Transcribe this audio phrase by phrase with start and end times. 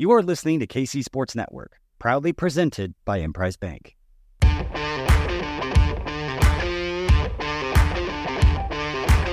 [0.00, 3.98] You are listening to KC Sports Network, proudly presented by Emprise Bank.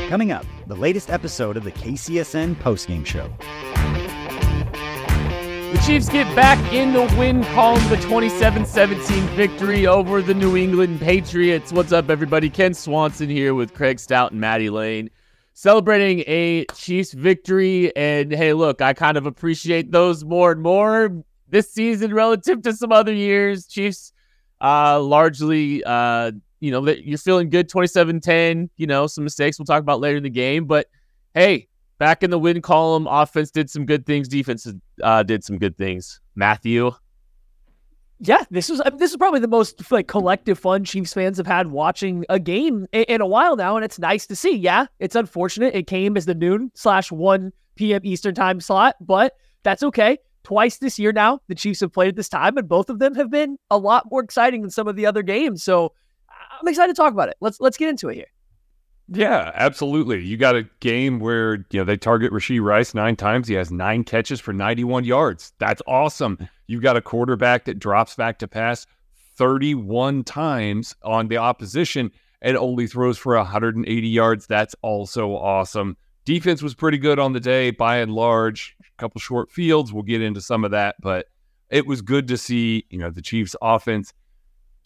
[0.10, 3.30] Coming up, the latest episode of the KCSN postgame show.
[5.72, 10.58] The Chiefs get back in the win column, the 27 17 victory over the New
[10.58, 11.72] England Patriots.
[11.72, 12.50] What's up, everybody?
[12.50, 15.12] Kent Swanson here with Craig Stout and Maddie Lane,
[15.58, 17.92] celebrating a Chiefs victory.
[17.96, 22.74] And hey, look, I kind of appreciate those more and more this season relative to
[22.74, 23.66] some other years.
[23.66, 24.14] Chiefs
[24.62, 29.66] uh, largely, uh, you know, you're feeling good 27 10, you know, some mistakes we'll
[29.66, 30.66] talk about later in the game.
[30.66, 30.92] But
[31.34, 35.58] hey, back in the win column, offense did some good things, defense uh, did some
[35.58, 36.22] good things.
[36.36, 36.92] Matthew.
[38.20, 41.68] Yeah, this was this is probably the most like collective fun Chiefs fans have had
[41.68, 44.56] watching a game in, in a while now, and it's nice to see.
[44.56, 48.02] Yeah, it's unfortunate it came as the noon slash one p.m.
[48.04, 50.18] Eastern time slot, but that's okay.
[50.44, 53.14] Twice this year now, the Chiefs have played at this time, and both of them
[53.16, 55.62] have been a lot more exciting than some of the other games.
[55.62, 55.94] So
[56.60, 57.38] I'm excited to talk about it.
[57.40, 58.32] Let's let's get into it here.
[59.10, 60.24] Yeah, absolutely.
[60.24, 63.48] You got a game where you know they target Rashee Rice nine times.
[63.48, 65.54] He has nine catches for 91 yards.
[65.60, 66.38] That's awesome.
[66.68, 68.86] You've got a quarterback that drops back to pass
[69.38, 74.46] 31 times on the opposition and only throws for 180 yards.
[74.46, 75.96] That's also awesome.
[76.26, 78.76] Defense was pretty good on the day by and large.
[78.82, 79.94] A couple short fields.
[79.94, 81.28] We'll get into some of that, but
[81.70, 84.14] it was good to see, you know, the Chiefs offense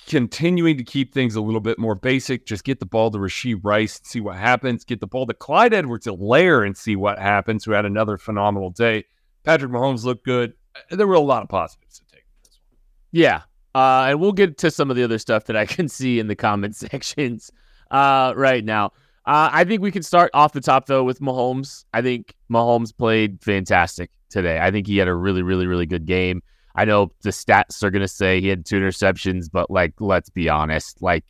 [0.08, 2.46] continuing to keep things a little bit more basic.
[2.46, 4.84] Just get the ball to Rashee Rice and see what happens.
[4.84, 9.06] Get the ball to Clyde Edwards-Helaire and see what happens, who had another phenomenal day.
[9.44, 10.54] Patrick Mahomes looked good.
[10.90, 12.78] There were a lot of positives to take from this one.
[13.12, 13.42] Yeah.
[13.74, 16.28] Uh, and we'll get to some of the other stuff that I can see in
[16.28, 17.52] the comment sections
[17.90, 18.88] uh, right now.
[19.26, 21.86] Uh, I think we can start off the top, though, with Mahomes.
[21.94, 24.60] I think Mahomes played fantastic today.
[24.60, 26.42] I think he had a really, really, really good game.
[26.76, 30.30] I know the stats are going to say he had two interceptions, but like, let's
[30.30, 31.26] be honest, like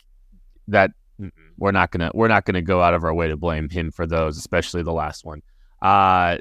[0.68, 0.92] that
[1.58, 4.08] we're not gonna we're not gonna go out of our way to blame him for
[4.08, 5.42] those, especially the last one.
[5.82, 6.38] Uh,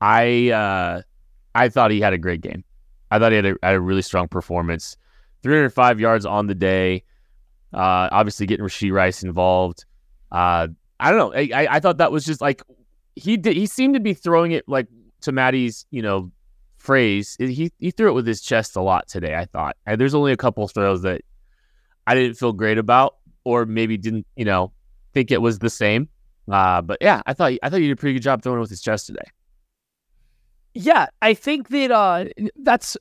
[0.00, 1.02] I uh,
[1.54, 2.64] I thought he had a great game.
[3.10, 4.96] I thought he had a, had a really strong performance.
[5.42, 7.04] 305 yards on the day.
[7.72, 9.84] Uh, obviously getting Rashee Rice involved.
[10.32, 11.32] Uh, I don't know.
[11.34, 12.62] I, I thought that was just like
[13.14, 13.56] he did.
[13.56, 14.88] He seemed to be throwing it like
[15.22, 16.30] to Maddie's, you know,
[16.86, 17.36] phrase.
[17.38, 19.34] He he threw it with his chest a lot today.
[19.34, 19.76] I thought.
[19.84, 21.22] And there's only a couple throws that
[22.06, 24.72] I didn't feel great about, or maybe didn't, you know,
[25.12, 26.08] think it was the same.
[26.50, 28.60] Uh, but yeah, I thought I thought you did a pretty good job throwing it
[28.60, 29.26] with his chest today.
[30.74, 32.26] Yeah, I think that uh,
[32.56, 32.96] that's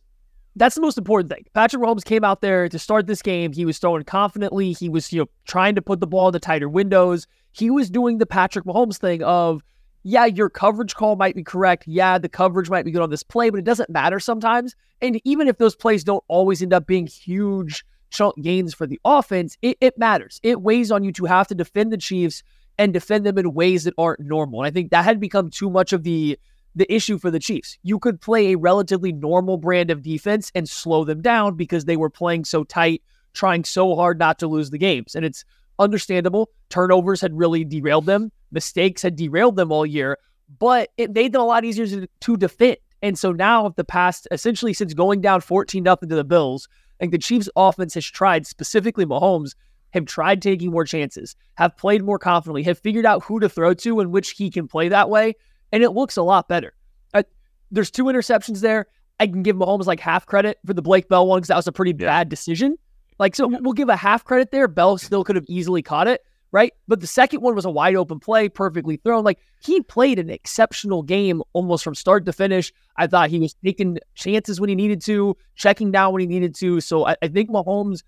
[0.56, 1.46] that's the most important thing.
[1.54, 3.52] Patrick Mahomes came out there to start this game.
[3.52, 4.72] He was throwing confidently.
[4.72, 7.28] He was, you know, trying to put the ball in the tighter windows.
[7.52, 9.62] He was doing the Patrick Mahomes thing of
[10.08, 11.88] yeah, your coverage call might be correct.
[11.88, 14.76] Yeah, the coverage might be good on this play, but it doesn't matter sometimes.
[15.02, 19.00] And even if those plays don't always end up being huge chunk gains for the
[19.04, 20.40] offense, it, it matters.
[20.44, 22.44] It weighs on you to have to defend the Chiefs
[22.78, 24.62] and defend them in ways that aren't normal.
[24.62, 26.38] And I think that had become too much of the
[26.76, 27.80] the issue for the Chiefs.
[27.82, 31.98] You could play a relatively normal brand of defense and slow them down because they
[31.98, 33.02] were playing so tight,
[33.34, 35.16] trying so hard not to lose the games.
[35.16, 35.46] And it's
[35.80, 36.50] understandable.
[36.70, 40.18] Turnovers had really derailed them mistakes had derailed them all year,
[40.58, 42.78] but it made them a lot easier to, to defend.
[43.04, 46.68] And so now, the past essentially since going down 14 nothing to the Bills,
[47.00, 49.54] I think the Chiefs' offense has tried, specifically Mahomes,
[49.92, 53.74] have tried taking more chances, have played more confidently, have figured out who to throw
[53.76, 55.36] to and which he can play that way,
[55.72, 56.74] and it looks a lot better.
[57.14, 57.24] Uh,
[57.70, 58.88] there's two interceptions there.
[59.20, 61.68] I can give Mahomes like half credit for the Blake Bell one because that was
[61.68, 62.08] a pretty yeah.
[62.08, 62.78] bad decision.
[63.18, 64.68] Like, so we'll give a half credit there.
[64.68, 66.22] Bell still could have easily caught it
[66.56, 66.72] right?
[66.88, 69.26] But the second one was a wide open play, perfectly thrown.
[69.26, 72.72] Like he played an exceptional game almost from start to finish.
[72.96, 76.56] I thought he was taking chances when he needed to, checking down when he needed
[76.56, 76.80] to.
[76.80, 78.04] So I, I think Mahomes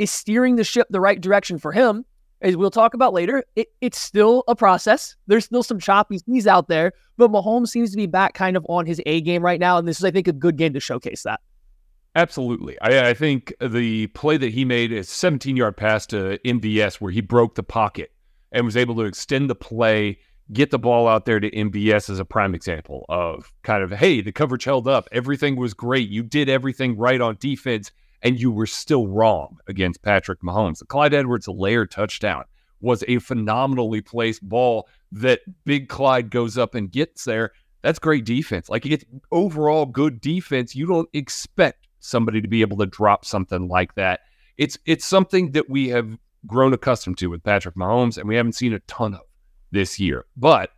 [0.00, 2.04] is steering the ship the right direction for him.
[2.40, 5.14] As we'll talk about later, it, it's still a process.
[5.28, 8.66] There's still some choppy seas out there, but Mahomes seems to be back kind of
[8.68, 9.78] on his A game right now.
[9.78, 11.38] And this is, I think, a good game to showcase that.
[12.14, 12.78] Absolutely.
[12.80, 17.10] I, I, think the play that he made is 17 yard pass to MVS where
[17.10, 18.12] he broke the pocket
[18.52, 20.18] and was able to extend the play,
[20.52, 24.20] get the ball out there to MVS as a prime example of kind of, hey,
[24.20, 25.08] the coverage held up.
[25.10, 26.10] Everything was great.
[26.10, 30.80] You did everything right on defense, and you were still wrong against Patrick Mahomes.
[30.80, 32.44] The Clyde Edwards-Helaire touchdown
[32.82, 37.52] was a phenomenally placed ball that Big Clyde goes up and gets there.
[37.80, 38.68] That's great defense.
[38.68, 40.74] Like it's overall good defense.
[40.74, 44.20] You don't expect somebody to be able to drop something like that.
[44.58, 48.54] It's it's something that we have grown accustomed to with Patrick Mahomes, and we haven't
[48.54, 49.20] seen a ton of
[49.70, 50.26] this year.
[50.36, 50.70] But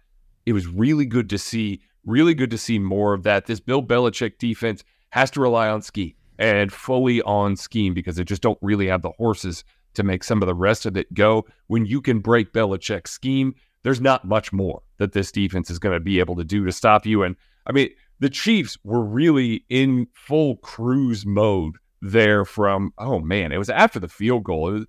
[0.47, 3.47] it was really good to see, really good to see more of that.
[3.47, 8.25] This Bill Belichick defense has to rely on scheme and fully on scheme because they
[8.25, 11.47] just don't really have the horses to make some of the rest of it go.
[11.69, 15.95] When you can break Belichick's scheme, there's not much more that this defense is going
[15.95, 17.23] to be able to do to stop you.
[17.23, 17.37] And
[17.67, 23.59] I mean, the Chiefs were really in full cruise mode there from, oh man, it
[23.59, 24.73] was after the field goal.
[24.73, 24.87] Was,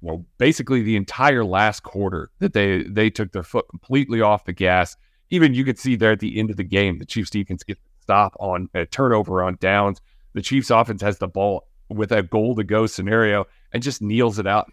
[0.00, 4.52] well, basically the entire last quarter that they they took their foot completely off the
[4.52, 4.96] gas.
[5.30, 7.80] Even you could see there at the end of the game, the Chiefs defense gets
[8.02, 10.00] stop on a turnover on downs.
[10.34, 14.38] The Chiefs offense has the ball with a goal to go scenario and just kneels
[14.38, 14.70] it out.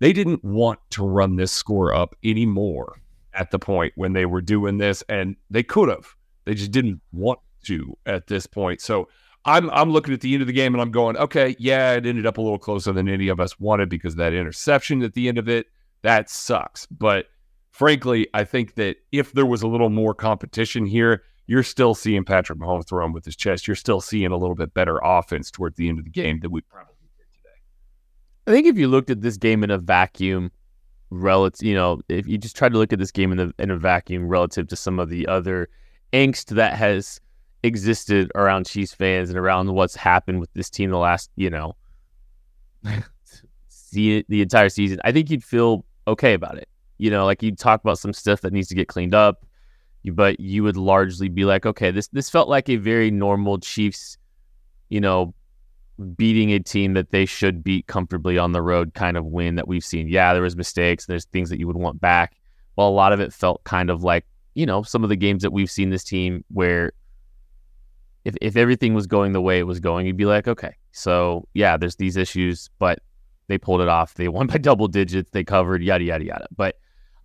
[0.00, 3.00] They didn't want to run this score up anymore
[3.34, 6.14] at the point when they were doing this, and they could have.
[6.44, 8.80] They just didn't want to at this point.
[8.80, 9.08] So
[9.44, 12.06] I'm I'm looking at the end of the game and I'm going, okay, yeah, it
[12.06, 15.28] ended up a little closer than any of us wanted because that interception at the
[15.28, 15.66] end of it,
[16.02, 16.86] that sucks.
[16.86, 17.26] But
[17.70, 22.24] frankly, I think that if there was a little more competition here, you're still seeing
[22.24, 23.66] Patrick Mahomes throw him with his chest.
[23.66, 26.50] You're still seeing a little bit better offense towards the end of the game than
[26.50, 27.56] we probably did today.
[28.46, 30.52] I think if you looked at this game in a vacuum,
[31.20, 33.70] relative, you know, if you just try to look at this game in, the, in
[33.70, 35.68] a vacuum relative to some of the other
[36.12, 37.20] angst that has
[37.62, 41.76] existed around Chiefs fans and around what's happened with this team the last, you know,
[43.68, 46.68] see the entire season, I think you'd feel okay about it.
[46.98, 49.44] You know, like you'd talk about some stuff that needs to get cleaned up
[50.12, 54.18] but you would largely be like, okay, this this felt like a very normal Chiefs,
[54.90, 55.34] you know,
[56.16, 59.68] beating a team that they should beat comfortably on the road kind of win that
[59.68, 60.08] we've seen.
[60.08, 62.36] Yeah, there was mistakes, there's things that you would want back.
[62.76, 65.42] Well, a lot of it felt kind of like, you know, some of the games
[65.42, 66.92] that we've seen this team where
[68.24, 71.46] if if everything was going the way it was going, you'd be like, okay, so
[71.54, 72.98] yeah, there's these issues, but
[73.48, 74.14] they pulled it off.
[74.14, 76.46] They won by double digits, they covered, yada yada yada.
[76.56, 76.76] But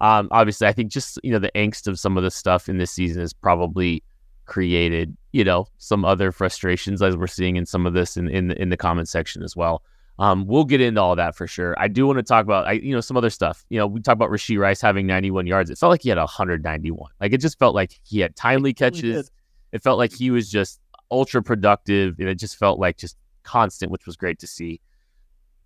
[0.01, 2.77] um, obviously, I think just you know the angst of some of the stuff in
[2.77, 4.03] this season is probably
[4.45, 8.51] created you know some other frustrations as we're seeing in some of this in in,
[8.51, 9.83] in the comment section as well.
[10.17, 11.73] Um, we'll get into all that for sure.
[11.77, 13.65] I do want to talk about I, you know some other stuff.
[13.69, 15.69] You know, we talk about Rashee Rice having 91 yards.
[15.69, 17.11] It felt like he had 191.
[17.21, 19.31] Like it just felt like he had timely catches.
[19.71, 20.81] It felt like he was just
[21.11, 24.81] ultra productive, and it just felt like just constant, which was great to see.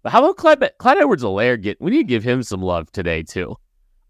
[0.03, 1.61] But how about Clyde, Clyde Edwards-Helaire?
[1.61, 3.57] Get we need to give him some love today too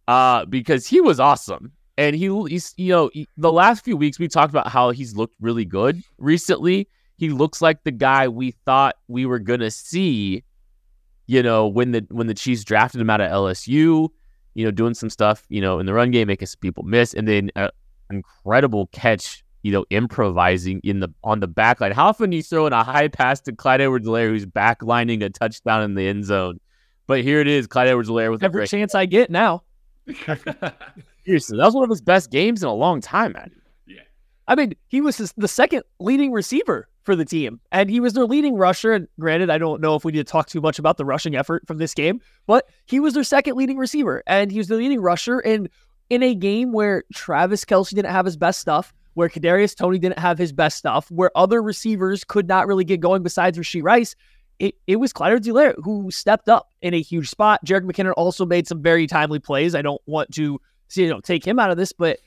[0.07, 1.71] uh, because he was awesome.
[1.97, 5.15] And he, he's, you know, he, the last few weeks we talked about how he's
[5.15, 6.87] looked really good recently.
[7.17, 10.43] He looks like the guy we thought we were gonna see,
[11.27, 14.09] you know, when the when the Chiefs drafted him out of LSU,
[14.55, 17.13] you know, doing some stuff, you know, in the run game, making some people miss,
[17.13, 17.69] and then an
[18.09, 21.91] incredible catch, you know, improvising in the on the back line.
[21.91, 25.83] How often you throw in a high pass to Clyde Edwards-Helaire who's backlining a touchdown
[25.83, 26.59] in the end zone?
[27.05, 29.63] But here it is, Clyde Edwards-Helaire with every chance I get now.
[31.25, 33.51] Seriously, that was one of his best games in a long time, man.
[33.87, 34.01] Yeah.
[34.47, 38.13] I mean, he was his, the second leading receiver for the team, and he was
[38.13, 38.93] their leading rusher.
[38.93, 41.35] And granted, I don't know if we need to talk too much about the rushing
[41.35, 44.75] effort from this game, but he was their second leading receiver, and he was the
[44.75, 45.39] leading rusher.
[45.39, 45.69] And
[46.09, 50.19] in a game where Travis Kelce didn't have his best stuff, where Kadarius Toney didn't
[50.19, 54.15] have his best stuff, where other receivers could not really get going besides Rashee Rice,
[54.59, 57.63] it, it was Clyde Edwards-Helaire who stepped up in a huge spot.
[57.65, 59.75] Jerick McKinnon also made some very timely plays.
[59.75, 60.59] I don't want to
[60.97, 62.19] you know take him out of this, but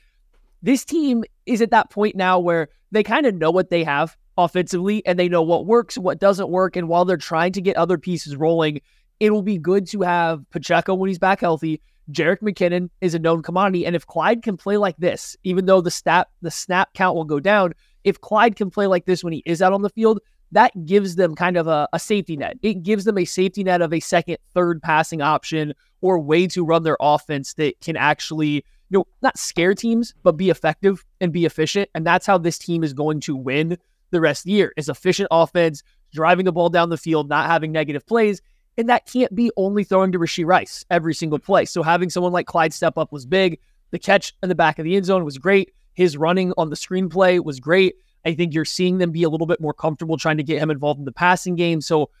[0.61, 4.17] this team is at that point now where they kind of know what they have
[4.37, 6.75] offensively and they know what works, what doesn't work.
[6.75, 8.81] And while they're trying to get other pieces rolling,
[9.19, 11.81] it will be good to have Pacheco when he's back healthy.
[12.11, 13.85] Jerick McKinnon is a known commodity.
[13.85, 17.25] And if Clyde can play like this, even though the stat the snap count will
[17.25, 20.19] go down, if Clyde can play like this when he is out on the field,
[20.53, 22.57] that gives them kind of a, a, safety net.
[22.61, 26.63] It gives them a safety net of a second, third passing option or way to
[26.63, 31.33] run their offense that can actually, you know, not scare teams, but be effective and
[31.33, 31.89] be efficient.
[31.95, 33.77] And that's how this team is going to win
[34.11, 37.47] the rest of the year is efficient offense, driving the ball down the field, not
[37.47, 38.41] having negative plays.
[38.77, 41.65] And that can't be only throwing to Rashee Rice every single play.
[41.65, 43.59] So having someone like Clyde step up was big.
[43.91, 45.73] The catch in the back of the end zone was great.
[45.93, 47.95] His running on the screenplay was great.
[48.23, 50.69] I think you're seeing them be a little bit more comfortable trying to get him
[50.69, 51.81] involved in the passing game.
[51.81, 52.11] So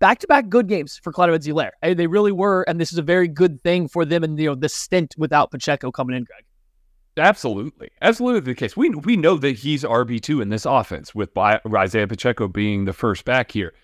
[0.00, 1.70] back to back good games for Clyde Edwards-Helaire.
[1.82, 4.54] They really were, and this is a very good thing for them and you know
[4.56, 6.44] the stint without Pacheco coming in, Greg.
[7.16, 8.76] Absolutely, absolutely the case.
[8.76, 12.92] We we know that he's RB two in this offense with Isaiah Pacheco being the
[12.92, 13.74] first back here.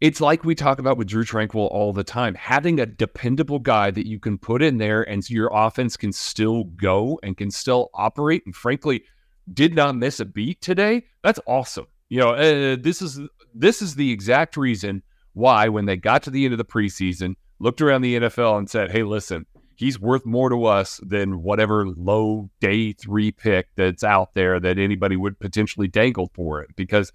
[0.00, 2.34] It's like we talk about with Drue Tranquill all the time.
[2.34, 6.64] Having a dependable guy that you can put in there and your offense can still
[6.64, 8.42] go and can still operate.
[8.46, 9.04] And frankly,
[9.52, 11.86] did not miss a beat today, that's awesome.
[12.08, 13.20] You know, uh, this is
[13.54, 17.34] this is the exact reason why when they got to the end of the preseason,
[17.58, 19.46] looked around the NFL and said, "Hey, listen,
[19.80, 24.78] he's worth more to us than whatever low day three pick that's out there that
[24.78, 27.12] anybody would potentially dangle for it because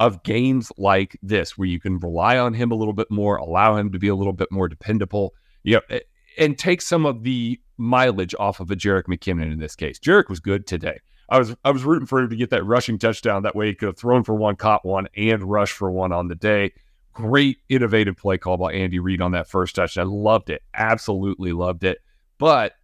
[0.00, 3.76] of games like this where you can rely on him a little bit more, allow
[3.76, 5.32] him to be a little bit more dependable,
[5.62, 5.98] you know,
[6.36, 9.98] and take some of the mileage off of a Jerick McKinnon in this case.
[9.98, 10.98] Jerick was good today.
[11.28, 13.42] I was I was rooting for him to get that rushing touchdown.
[13.42, 16.28] That way he could have thrown for one, caught one, and rushed for one on
[16.28, 16.72] the day.
[17.18, 20.06] Great innovative play call by Andy Reid on that first touchdown.
[20.06, 20.62] I loved it.
[20.72, 21.98] Absolutely loved it.
[22.38, 22.74] But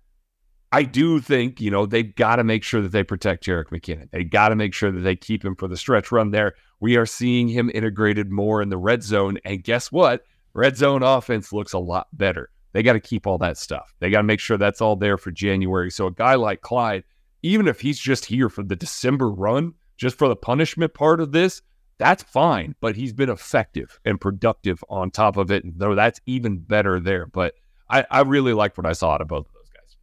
[0.73, 4.11] I do think, you know, they've got to make sure that they protect Jerick McKinnon.
[4.11, 6.55] They got to make sure that they keep him for the stretch run there.
[6.81, 9.39] We are seeing him integrated more in the red zone.
[9.45, 10.25] And guess what?
[10.53, 12.51] Red zone offense looks a lot better.
[12.73, 13.95] They got to keep all that stuff.
[14.01, 15.93] They got to make sure that's all there for January.
[15.93, 17.05] So a guy like Clyde,
[17.43, 21.31] even if he's just here for the December run, just for the punishment part of
[21.31, 21.63] this,
[21.99, 22.75] that's fine.
[22.81, 25.63] But he's been effective and productive on top of it.
[25.79, 27.27] Though that's even better there.
[27.27, 27.55] But
[27.89, 29.97] I, I really like what I saw out of both of those guys.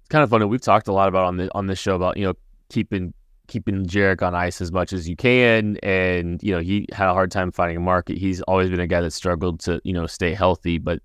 [0.00, 0.44] It's kind of funny.
[0.46, 2.34] We've talked a lot about on the on this show about you know
[2.70, 3.12] keeping
[3.46, 7.14] keeping Jerick on ice as much as you can, and you know he had a
[7.14, 8.18] hard time finding a market.
[8.18, 11.00] He's always been a guy that struggled to you know stay healthy, but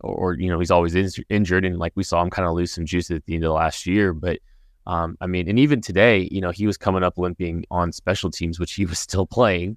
[0.00, 2.54] or, or you know he's always in, injured, and like we saw him kind of
[2.54, 4.38] lose some juice at the end of last year, but.
[4.86, 8.30] Um, I mean, and even today, you know, he was coming up limping on special
[8.30, 9.76] teams, which he was still playing.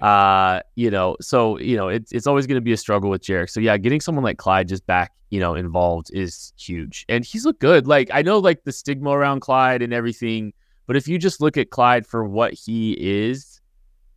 [0.00, 3.22] Uh, you know, so you know, it's it's always going to be a struggle with
[3.22, 3.50] Jerick.
[3.50, 7.44] So yeah, getting someone like Clyde just back, you know, involved is huge, and he's
[7.44, 7.86] looked good.
[7.86, 10.52] Like I know, like the stigma around Clyde and everything,
[10.86, 13.60] but if you just look at Clyde for what he is,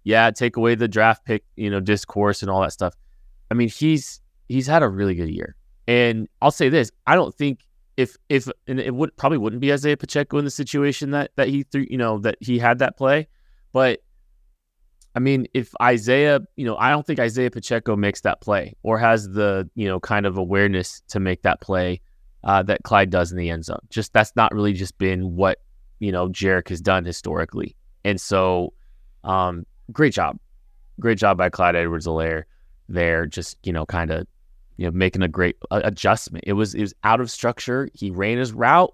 [0.04, 2.96] yeah, take away the draft pick, you know, discourse and all that stuff.
[3.50, 5.56] I mean, he's he's had a really good year,
[5.88, 7.60] and I'll say this: I don't think
[7.98, 11.50] if if and it would probably wouldn't be Isaiah Pacheco in the situation that that
[11.50, 13.28] he threw, you know, that he had that play,
[13.72, 14.00] but
[15.14, 18.98] I mean, if Isaiah, you know, I don't think Isaiah Pacheco makes that play or
[18.98, 22.02] has the, you know, kind of awareness to make that play
[22.44, 23.82] uh, that Clyde does in the end zone.
[23.90, 25.60] Just that's not really just been what,
[26.00, 27.76] you know, Jarek has done historically.
[28.06, 28.74] And so,
[29.24, 30.38] um, great job.
[31.00, 32.44] Great job by Clyde Edwards Helaire
[32.88, 34.28] there, just, you know, kind of,
[34.78, 36.44] you know, making a great adjustment.
[36.48, 37.90] It was, it was out of structure.
[37.94, 38.94] He ran his route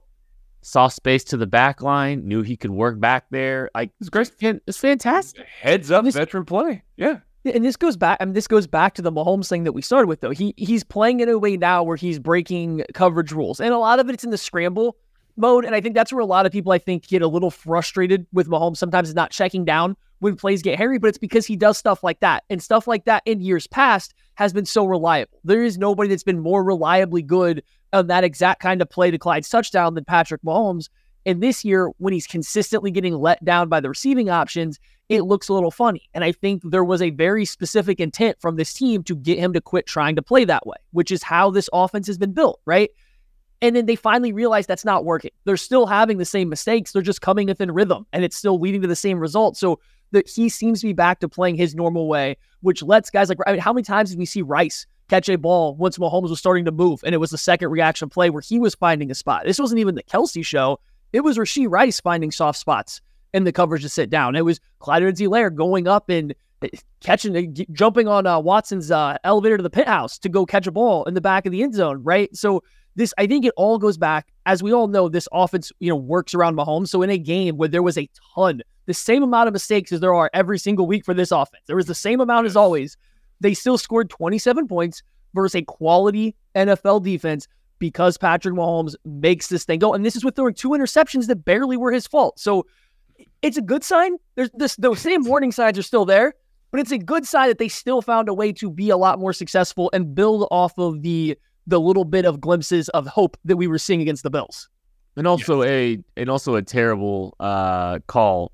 [0.67, 3.69] saw space to the back line, knew he could work back there.
[3.74, 4.31] Like it's great.
[4.41, 5.46] It's fantastic.
[5.62, 6.84] Heads up, this, veteran play.
[6.98, 7.19] Yeah.
[7.46, 8.17] And this goes back.
[8.19, 10.31] I mean, this goes back to the Mahomes thing that we started with, though.
[10.31, 14.00] He he's playing in a way now where he's breaking coverage rules, and a lot
[14.00, 14.98] of it's in the scramble
[15.38, 15.63] mode.
[15.63, 18.27] And I think that's where a lot of people, I think, get a little frustrated
[18.34, 18.77] with Mahomes.
[18.77, 22.03] Sometimes it's not checking down when plays get hairy, but it's because he does stuff
[22.03, 25.39] like that, and stuff like that in years past has been so reliable.
[25.44, 29.17] There is nobody that's been more reliably good on that exact kind of play to
[29.17, 30.89] Clyde's touchdown than Patrick Mahomes.
[31.25, 34.79] And this year, when he's consistently getting let down by the receiving options,
[35.10, 36.08] it looks a little funny.
[36.13, 39.53] And I think there was a very specific intent from this team to get him
[39.53, 42.62] to quit trying to play that way, which is how this offense has been built,
[42.65, 42.91] right?
[43.60, 45.32] And then they finally realized that's not working.
[45.46, 46.91] They're still having the same mistakes.
[46.91, 49.58] They're just coming within rhythm and it's still leading to the same result.
[49.58, 49.79] So
[50.11, 53.37] that he seems to be back to playing his normal way, which lets guys like,
[53.45, 56.39] I mean, how many times did we see Rice catch a ball once Mahomes was
[56.39, 59.15] starting to move, and it was the second reaction play where he was finding a
[59.15, 59.43] spot.
[59.45, 60.79] This wasn't even the Kelce show.
[61.13, 63.01] It was Rashee Rice finding soft spots
[63.33, 64.35] in the coverage to sit down.
[64.35, 66.69] It was Clyde Edwards-Helaire going up and eh,
[67.01, 70.67] catching, eh, jumping on uh, Watson's uh, elevator to the pit house to go catch
[70.67, 72.35] a ball in the back of the end zone, right?
[72.35, 72.63] So
[72.97, 75.95] this, I think it all goes back, as we all know, this offense, you know,
[75.95, 76.89] works around Mahomes.
[76.89, 79.99] So in a game where there was a ton, the same amount of mistakes as
[79.99, 82.97] there are every single week for this offense, there was the same amount as always
[83.39, 85.03] they still scored 27 points
[85.35, 87.47] versus a quality NFL defense
[87.79, 89.93] because Patrick Mahomes makes this thing go.
[89.93, 92.39] And this is with throwing two interceptions that barely were his fault.
[92.39, 92.65] So
[93.43, 94.17] it's a good sign.
[94.35, 96.33] There's this those same warning signs are still there,
[96.71, 99.19] but it's a good sign that they still found a way to be a lot
[99.19, 101.37] more successful and build off of the
[101.67, 104.69] the little bit of glimpses of hope that we were seeing against the Bills.
[105.15, 105.69] And also yes.
[105.69, 108.51] a and also a terrible uh, call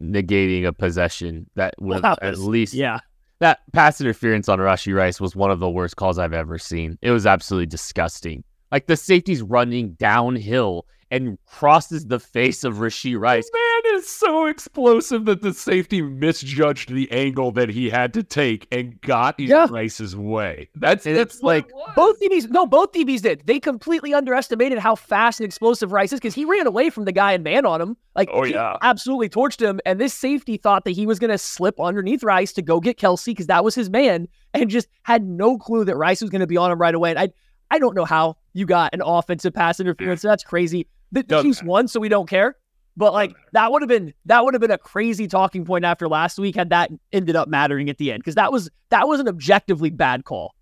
[0.00, 2.98] negating a possession that was at least yeah
[3.38, 6.96] that pass interference on Rashee Rice was one of the worst calls I've ever seen.
[7.02, 8.44] It was absolutely disgusting.
[8.70, 13.48] Like the safety's running downhill and crosses the face of Rashee Rice.
[13.52, 18.66] Man is so explosive that the safety misjudged the angle that he had to take
[18.72, 19.66] and got yeah.
[19.70, 20.70] Rice's way.
[20.74, 22.48] That's it's like both DBs.
[22.48, 23.42] No, both DBs did.
[23.46, 27.12] They completely underestimated how fast and explosive Rice is because he ran away from the
[27.12, 27.94] guy and man on him.
[28.16, 29.80] Like, oh yeah, absolutely torched him.
[29.84, 32.98] And this safety thought that he was going to slip underneath Rice to go get
[32.98, 36.40] Kelce because that was his man, and just had no clue that Rice was going
[36.40, 37.10] to be on him right away.
[37.10, 37.28] And I,
[37.70, 40.22] I don't know how you got an offensive pass interference.
[40.22, 40.86] That's crazy.
[41.12, 42.56] The, the Chiefs won, so we don't care.
[42.96, 46.08] But like that would have been that would have been a crazy talking point after
[46.08, 49.18] last week had that ended up mattering at the end because that was that was
[49.20, 50.54] an objectively bad call.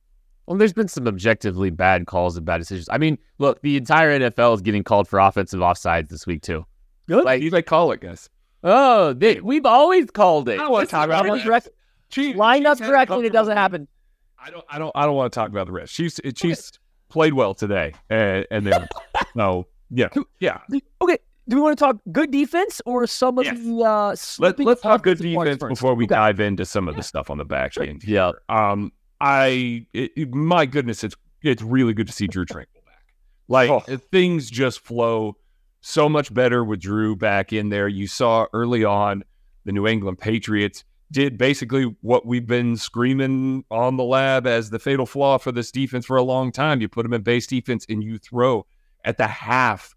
[0.47, 2.89] Well, there's been some objectively bad calls and bad decisions.
[2.91, 6.67] I mean, look, the entire NFL is getting called for offensive offsides this week too.
[7.09, 7.25] Good.
[7.25, 8.29] Like, You they call it, guys.
[8.65, 10.55] oh, they, we've always called it.
[10.61, 11.45] I don't want to talk about Line it.
[11.45, 11.69] direct-
[12.11, 13.89] Chiefs- line up Chiefs had a directly and it doesn't happen.
[14.39, 14.65] I don't.
[14.69, 14.93] I don't.
[14.95, 15.93] I don't want to talk about the rest.
[15.95, 16.21] Chiefs.
[16.35, 16.73] Chiefs
[17.09, 18.87] played well today, and, and then
[19.35, 19.67] no.
[19.91, 20.09] Yeah.
[20.39, 20.59] Yeah.
[21.03, 21.19] Okay,
[21.49, 23.59] do we want to talk good defense or some of Yes.
[23.59, 26.15] the uh Let, let's talk good defense before we Okay.
[26.15, 28.05] dive into some of the stuff on the back end.
[28.05, 28.33] Yeah.
[28.49, 33.03] Um, I, it, it- my goodness, it's it's really good to see Drue Tranquill back.
[33.49, 33.81] Like Oh.
[34.13, 35.37] things just flow
[35.81, 37.89] so much better with Drew back in there.
[37.89, 39.25] You saw early on
[39.65, 44.79] the New England Patriots did basically what we've been screaming on the lab as the
[44.79, 46.81] fatal flaw for this defense for a long time.
[46.81, 48.65] You put them in base defense and you throw
[49.05, 49.95] at the half.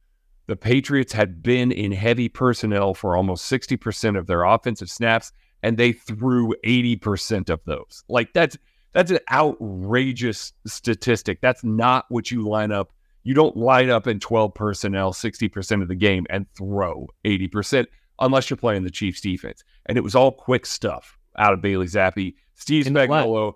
[0.48, 5.32] The Patriots had been in heavy personnel for almost 60% of their offensive snaps,
[5.62, 8.04] and they threw 80% of those.
[8.10, 8.58] Like that's
[8.94, 11.40] that's an outrageous statistic.
[11.42, 12.94] That's not what you line up.
[13.24, 17.88] You don't line up in 12 personnel 60% of the game and throw 80%
[18.20, 19.64] unless you're playing the Chiefs defense.
[19.86, 22.36] And it was all quick stuff out of Bailey Zappe.
[22.56, 22.86] Steve.
[22.86, 23.54] Spagnuolo.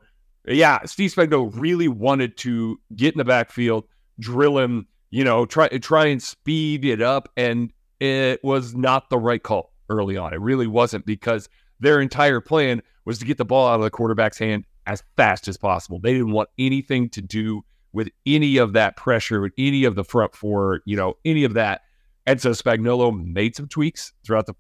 [0.48, 3.84] Yeah, Steve Spagnuolo really wanted to get in the backfield,
[4.20, 7.30] drill him, you know, try try and speed it up.
[7.38, 10.34] And it was not the right call early on.
[10.34, 11.50] It really wasn't because
[11.80, 15.48] their entire plan was to get the ball out of the quarterback's hand as fast
[15.48, 16.00] as possible.
[16.00, 20.04] They didn't want anything to do with any of that pressure, with any of the
[20.04, 21.82] front four, you know, any of that.
[22.26, 24.54] And so Spagnuolo made some tweaks throughout the,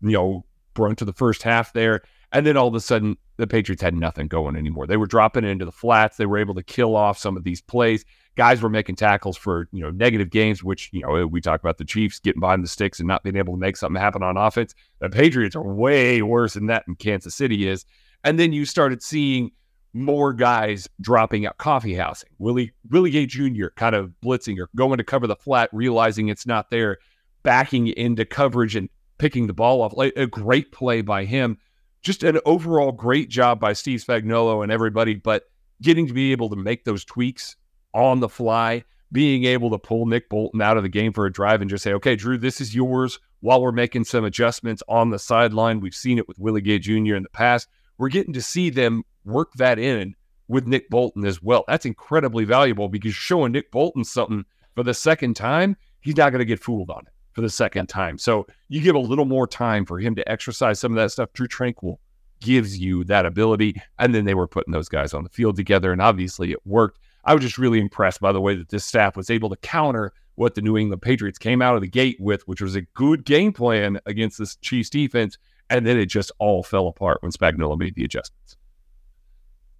[0.00, 2.00] you know, brunt of the first half there.
[2.32, 4.86] And then all of a sudden, the Patriots had nothing going anymore.
[4.86, 6.16] They were dropping into the flats.
[6.16, 8.04] They were able to kill off some of these plays.
[8.36, 11.78] Guys were making tackles for, you know, negative games, which, you know, we talk about
[11.78, 14.36] the Chiefs getting behind the sticks and not being able to make something happen on
[14.36, 14.74] offense.
[15.00, 17.84] The Patriots are way worse than that in Kansas City is.
[18.22, 19.50] And then you started seeing
[19.92, 22.30] more guys dropping out coffee housing.
[22.38, 23.68] Willie Willie Gay Jr.
[23.76, 26.98] kind of blitzing or going to cover the flat, realizing it's not there,
[27.42, 29.92] backing into coverage and picking the ball off.
[29.96, 31.58] Like a great play by him.
[32.02, 35.44] Just an overall great job by Steve Spagnuolo and everybody, but
[35.82, 37.56] getting to be able to make those tweaks
[37.92, 41.32] on the fly, being able to pull Nick Bolton out of the game for a
[41.32, 45.10] drive and just say, okay, Drue, this is yours while we're making some adjustments on
[45.10, 45.80] the sideline.
[45.80, 47.16] We've seen it with Willie Gay Jr.
[47.16, 47.68] in the past.
[47.98, 50.14] We're getting to see them work that in
[50.48, 51.64] with Nick Bolton as well.
[51.68, 56.40] That's incredibly valuable because showing Nick Bolton something for the second time, he's not going
[56.40, 58.18] to get fooled on it for the second time.
[58.18, 61.32] So you give a little more time for him to exercise some of that stuff.
[61.32, 61.96] Drue Tranquill
[62.40, 63.80] gives you that ability.
[63.98, 66.98] And then they were putting those guys on the field together, and obviously it worked.
[67.24, 70.12] I was just really impressed by the way that this staff was able to counter
[70.34, 73.24] what the New England Patriots came out of the gate with, which was a good
[73.24, 75.38] game plan against this Chiefs defense.
[75.70, 78.56] And then it just all fell apart when Spagnuolo made the adjustments.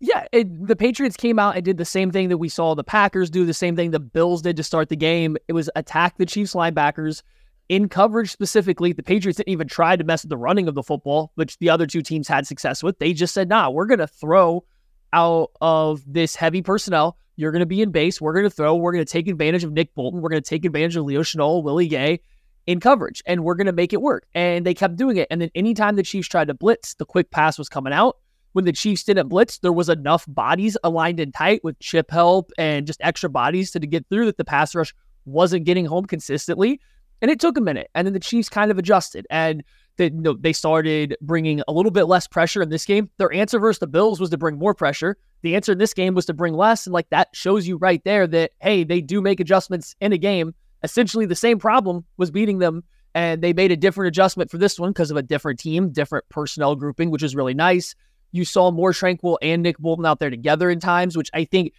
[0.03, 2.85] Yeah, it, the Patriots came out and did the same thing that we saw the
[2.85, 5.37] Packers do, the same thing the Bills did to start the game.
[5.47, 7.23] It was attack the Chiefs linebackers
[7.71, 8.93] in coverage specifically.
[8.93, 11.71] The Patriots didn't even try to mess with the running of the football, which the
[11.71, 12.99] other two teams had success with.
[12.99, 14.65] They just said, nah, we're going to throw
[15.13, 17.17] out of this heavy personnel.
[17.37, 18.21] You're going to be in base.
[18.21, 18.75] We're going to throw.
[18.75, 20.21] We're going to take advantage of Nick Bolton.
[20.21, 22.21] We're going to take advantage of Leo Chenal, Willie Gay
[22.67, 24.27] in coverage, and we're going to make it work.
[24.35, 25.29] And they kept doing it.
[25.31, 28.17] And then anytime the Chiefs tried to blitz, the quick pass was coming out
[28.53, 32.51] when the Chiefs didn't blitz, there was enough bodies aligned and tight with chip help
[32.59, 34.93] and just extra bodies to get through that the pass rush
[35.25, 36.81] wasn't getting home consistently.
[37.23, 37.91] And it took a minute.
[37.95, 39.63] And then the Chiefs kind of adjusted and
[39.97, 43.11] they, you know, they started bringing a little bit less pressure in this game.
[43.19, 45.19] Their answer versus the Bills was to bring more pressure.
[45.43, 46.87] The answer in this game was to bring less.
[46.87, 50.19] And like that shows you right there that, hey, they do make adjustments in a
[50.19, 50.55] game.
[50.83, 52.83] Essentially, the same problem was beating them.
[53.15, 56.29] And they made a different adjustment for this one because of a different team, different
[56.29, 57.95] personnel grouping, which is really nice.
[58.33, 61.75] You saw more Tranquill and Nick Bolton out there together in times, which I think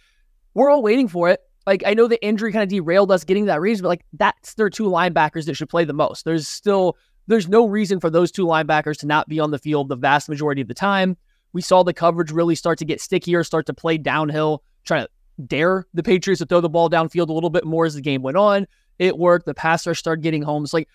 [0.54, 1.40] we're all waiting for it.
[1.66, 4.54] Like I know the injury kind of derailed us getting that reason, but like that's
[4.54, 6.24] their two linebackers that should play the most.
[6.24, 6.96] There's still
[7.28, 10.28] there's no reason for those two linebackers to not be on the field the vast
[10.28, 11.16] majority of the time.
[11.52, 15.10] We saw the coverage really start to get stickier, start to play downhill, trying to
[15.46, 18.22] dare the Patriots to throw the ball downfield a little bit more as the game
[18.22, 18.66] went on.
[18.98, 19.46] It worked.
[19.46, 20.64] The pass rush started getting home.
[20.64, 20.88] It's like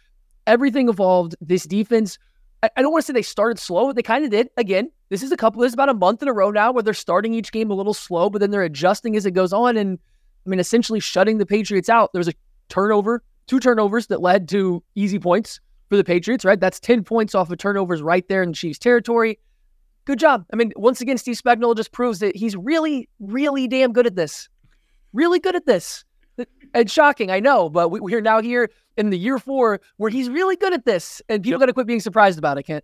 [0.45, 1.36] everything evolved.
[1.41, 2.17] This defense,
[2.63, 4.49] I, I don't want to say they started slow, but they kind of did.
[4.58, 6.84] Again, this is a couple, this is about a month in a row now where
[6.84, 9.77] they're starting each game a little slow, but then they're adjusting as it goes on.
[9.77, 9.99] And
[10.47, 12.13] I mean, essentially shutting the Patriots out.
[12.13, 12.33] There was a
[12.69, 16.60] turnover, two turnovers that led to easy points for the Patriots, right?
[16.60, 19.39] That's 10 points off of turnovers right there in Chiefs territory.
[20.05, 20.45] Good job.
[20.53, 24.15] I mean, once again, Steve Spagnuolo just proves that he's really, really damn good at
[24.15, 24.47] this.
[25.12, 26.05] Really good at this.
[26.73, 30.29] And shocking, I know, but we, we're now here in the year four where he's
[30.29, 31.21] really good at this.
[31.27, 32.83] And people got to quit being surprised about it, Kent.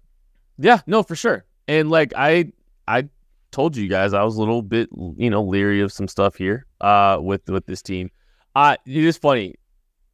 [0.58, 1.46] Yeah, no, for sure.
[1.68, 2.52] And like I
[2.88, 3.10] I
[3.54, 6.66] told you guys I was a little bit, you know, leery of some stuff here
[6.82, 8.10] uh, with with this team.
[8.56, 9.56] Uh, it is funny.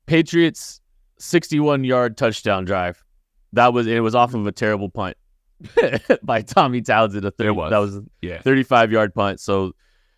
[0.06, 0.82] Patriots
[1.18, 3.04] 61 yard touchdown drive.
[3.54, 5.18] That was it was off of a terrible punt
[6.24, 7.26] by Tommy Townsend.
[7.26, 7.72] A 30, was.
[7.72, 8.42] that was Yeah.
[8.42, 9.40] 35 yard punt.
[9.40, 9.74] So,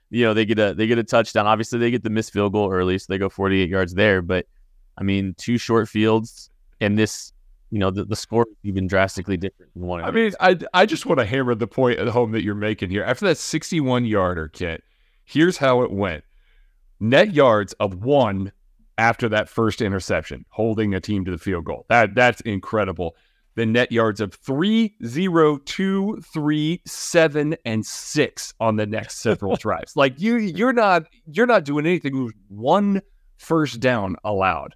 [0.10, 1.48] you know, they get a they get a touchdown.
[1.48, 4.22] Obviously, they get the missed field goal early, so they go 48 yards there.
[4.22, 4.46] But
[4.98, 6.50] I mean, two short fields
[6.82, 7.32] and this,
[7.72, 10.04] you know, the, the score is even drastically different than one.
[10.04, 12.90] I mean, I I just want to hammer the point at home that you're making
[12.90, 13.04] here.
[13.04, 14.84] After that 61 yarder, Kent,
[15.24, 16.26] here's how it went:
[17.00, 18.52] net yards of one
[18.98, 21.86] after that first interception, holding a team to the field goal.
[21.88, 23.16] That that's incredible.
[23.56, 29.56] The net yards of three, zero, two, three, seven, and six on the next several
[29.58, 29.96] drives.
[29.96, 33.02] Like you, you're not you're not doing anything with one
[33.38, 34.76] first down allowed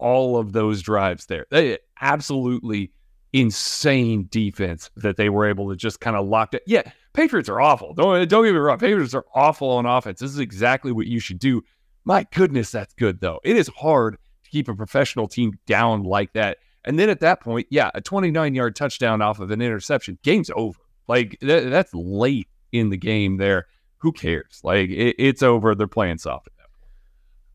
[0.00, 1.46] all of those drives there.
[1.50, 2.92] They absolutely
[3.32, 6.62] insane defense that they were able to just kind of lock it.
[6.66, 7.94] Yeah, Patriots are awful.
[7.94, 8.78] Don't don't get me wrong.
[8.78, 10.20] Patriots are awful on offense.
[10.20, 11.62] This is exactly what you should do.
[12.04, 13.40] My goodness, that's good though.
[13.44, 16.58] It is hard to keep a professional team down like that.
[16.84, 20.50] And then at that point, yeah, a 29 yard touchdown off of an interception, game's
[20.54, 20.80] over.
[21.08, 23.66] Like that, that's late in the game there.
[23.98, 24.60] Who cares?
[24.64, 25.74] Like it, it's over.
[25.74, 26.48] They're playing soft.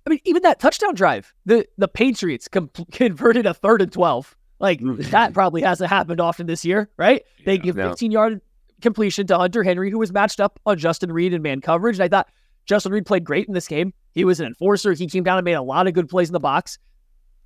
[0.05, 4.35] I mean, even that touchdown drive, the the Patriots com- converted a third and twelve.
[4.59, 4.97] Like mm.
[5.11, 7.23] that probably hasn't happened often this year, right?
[7.45, 7.89] they give no.
[7.89, 8.41] 15 yard
[8.81, 11.97] completion to Hunter Henry, who was matched up on Justin Reid in man coverage.
[11.97, 12.29] And I thought
[12.65, 13.93] Justin Reid played great in this game.
[14.13, 14.93] He was an enforcer.
[14.93, 16.77] He came down and made a lot of good plays in the box.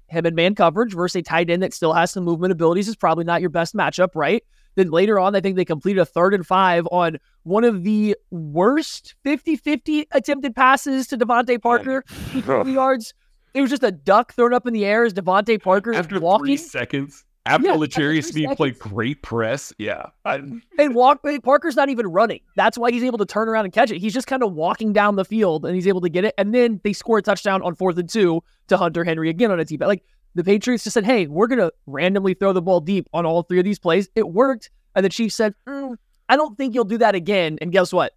[0.08, 2.95] Him in man coverage versus a tight end that still has some movement abilities is
[2.95, 4.43] probably not your best matchup, right?
[4.76, 8.16] Then later on, I think they completed a third and five on one of the
[8.32, 11.60] worst 50 50 attempted passes to Devontae oh.
[11.60, 12.04] Parker.
[12.08, 13.14] 50 yards.
[13.54, 16.20] It was just a duck thrown up in the air as DeVante Parker After three
[16.20, 20.36] walking seconds, after Yeah, three Sneed played great press, yeah, I,
[20.78, 21.26] and walk.
[21.44, 22.42] Parker's not even running.
[22.56, 24.00] That's why he's able to turn around and catch it.
[24.00, 26.36] He's just kind of walking down the field and he's able to get it.
[26.38, 29.60] And then they score a touchdown on fourth and two to Hunter Henry again on
[29.60, 29.82] a deep.
[29.82, 30.04] Like
[30.36, 33.60] the Patriots just said, "Hey, we're gonna randomly throw the ball deep on all three
[33.60, 35.96] of these plays." It worked, and the Chiefs said, "Mm,
[36.30, 38.13] "I don't think you'll do that again." And guess what?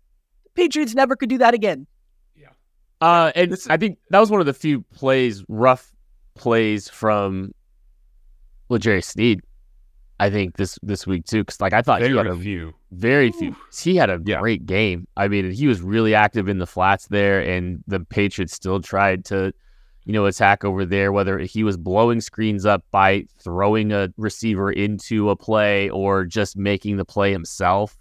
[0.54, 1.86] Patriots never could do that again.
[2.36, 2.48] Yeah.
[3.00, 5.94] Uh, and This- I think that was one of the few plays, rough
[6.34, 7.52] plays from
[8.78, 9.40] Jerry Sneed.
[10.20, 12.72] I think this this week too, because like I thought he had a few.
[12.92, 13.56] very few.
[13.82, 14.38] He had a Yeah.
[14.40, 15.06] great game.
[15.16, 19.24] I mean, he was really active in the flats there, and the Patriots still tried
[19.26, 19.52] to,
[20.04, 21.12] you know, attack over there.
[21.12, 26.56] Whether he was blowing screens up by throwing a receiver into a play or just
[26.56, 27.96] making the play himself.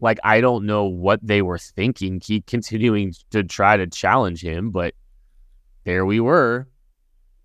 [0.00, 2.20] Like I don't know what they were thinking.
[2.20, 4.94] Keep continuing to try to challenge him, but
[5.84, 6.68] there we were.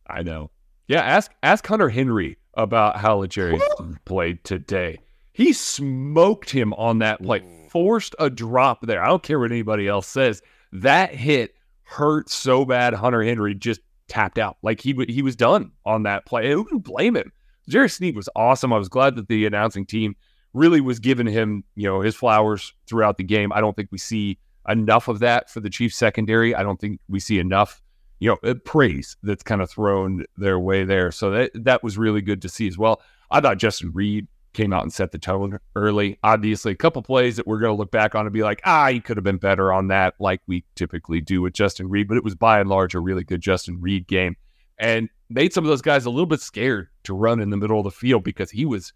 [0.08, 0.52] I know.
[0.88, 3.60] Yeah, ask ask Hunter Henry about how L'Jarius
[4.06, 5.00] played today.
[5.34, 9.04] He smoked him on that play, forced a drop there.
[9.04, 10.42] I don't care what anybody else says.
[10.72, 12.94] That hit hurt so bad.
[12.94, 14.58] Hunter Henry just tapped out.
[14.62, 16.52] Like he he was done on that play.
[16.52, 17.32] Who can blame him?
[17.68, 18.72] Jerry Sneed was awesome.
[18.72, 20.16] I was glad that the announcing team
[20.54, 23.52] really was giving him, you know, his flowers throughout the game.
[23.52, 26.56] I don't think we see enough of that for the Chiefs secondary.
[26.56, 27.82] I don't think we see enough,
[28.20, 31.12] you know, uh, praise that's kind of thrown their way there.
[31.12, 33.02] So that that was really good to see as well.
[33.32, 36.18] I thought Justin Reid came out and set the tone early.
[36.24, 38.90] Obviously, a couple plays that we're going to look back on and be like, ah,
[38.90, 42.08] he could have been better on that, like we typically do with Justin Reid.
[42.08, 44.36] But it was by and large a really good Justin Reid game,
[44.80, 47.80] and made some of those guys a little bit scared to run in the middle
[47.80, 48.94] of the field because he was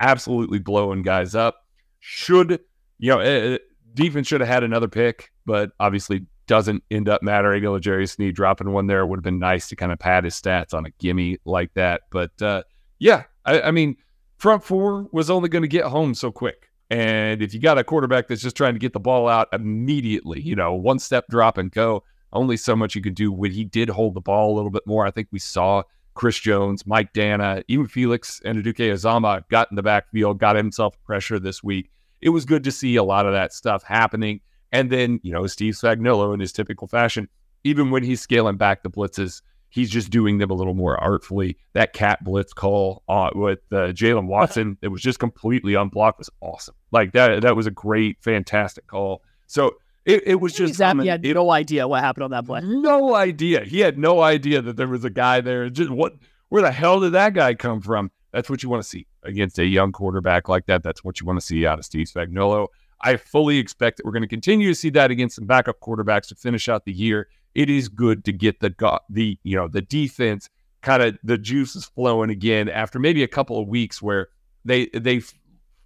[0.00, 1.66] absolutely blowing guys up.
[2.00, 2.60] Should
[3.02, 3.58] you know, eh, eh,
[3.94, 7.80] defense should have had another pick, but obviously doesn't end up mattering.
[7.80, 10.72] Jerry Sneed dropping one there would have been nice to kind of pad his stats
[10.72, 12.02] on a gimme like that.
[12.10, 12.62] But uh,
[13.00, 13.96] yeah, I, I mean,
[14.42, 16.68] front four was only going to get home so quick.
[16.90, 20.40] And if you got a quarterback that's just trying to get the ball out immediately,
[20.40, 22.02] you know, one step drop and go,
[22.32, 23.30] only so much you could do.
[23.30, 26.40] When he did hold the ball a little bit more, I think we saw Chris
[26.40, 31.92] Jones, Mike Danna, even Felix Anudike-Uzomah got in the backfield, got himself pressure this week.
[32.20, 34.40] It was good to see a lot of that stuff happening.
[34.72, 37.28] And then, you know, Steve Spagnuolo in his typical fashion,
[37.62, 39.40] even when he's scaling back the blitzes,
[39.72, 41.56] he's just doing them a little more artfully.
[41.72, 46.30] That cat blitz call uh, with uh, Jaylen Watson, it was just completely unblocked, was
[46.40, 46.74] awesome.
[46.92, 49.22] Like that, that was a great, fantastic call.
[49.46, 49.72] So
[50.04, 52.30] it, it was just, Zap, I mean, he had it- no idea what happened on
[52.32, 52.60] that play.
[52.62, 53.64] no idea.
[53.64, 55.68] He had no idea that there was a guy there.
[55.70, 56.14] Just what?
[56.50, 58.10] Where the hell did that guy come from?
[58.30, 60.82] That's what you want to see against a young quarterback like that.
[60.82, 62.66] That's what you want to see out of Steve Spagnuolo.
[63.00, 66.28] I fully expect that we're going to continue to see that against some backup quarterbacks
[66.28, 67.28] to finish out the year.
[67.54, 70.48] It is good to get the the you know the defense
[70.82, 74.28] kind of the juices flowing again after maybe a couple of weeks where
[74.64, 75.22] they they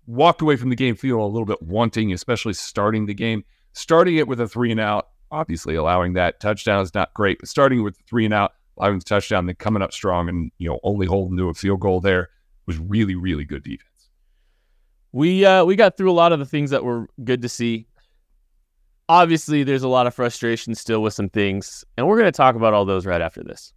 [0.07, 3.45] walked away from the game feeling a little bit wanting, especially starting the game.
[3.73, 7.49] Starting it with a three and out, obviously allowing that touchdown is not great, but
[7.49, 10.81] starting with three and out, allowing the touchdown, then coming up strong and you know
[10.83, 12.31] only holding to a field goal there
[12.67, 14.09] was really really good defense.
[15.13, 17.87] We uh we got through a lot of the things that were good to see.
[19.09, 22.57] Obviously, there's a lot of frustration still with some things, and we're going to talk
[22.57, 23.73] about all those right after this.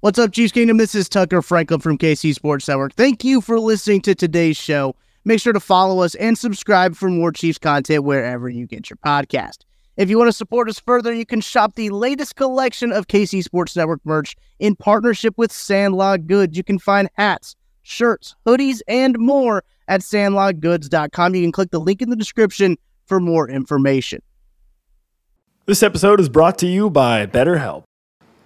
[0.00, 0.76] What's up, Chiefs Kingdom?
[0.76, 2.92] This is Tucker Franklin from KC Sports Network.
[2.92, 4.94] Thank you for listening to today's show.
[5.24, 8.98] Make sure to follow us and subscribe for more Chiefs content wherever you get your
[8.98, 9.60] podcast.
[9.96, 13.42] If you want to support us further, you can shop the latest collection of KC
[13.42, 16.58] Sports Network merch in partnership with Sandlot Goods.
[16.58, 21.34] You can find hats, shirts, hoodies, and more at sandlotgoods.com.
[21.34, 24.20] You can click the link in the description for more information.
[25.66, 27.84] This episode is brought to you by BetterHelp.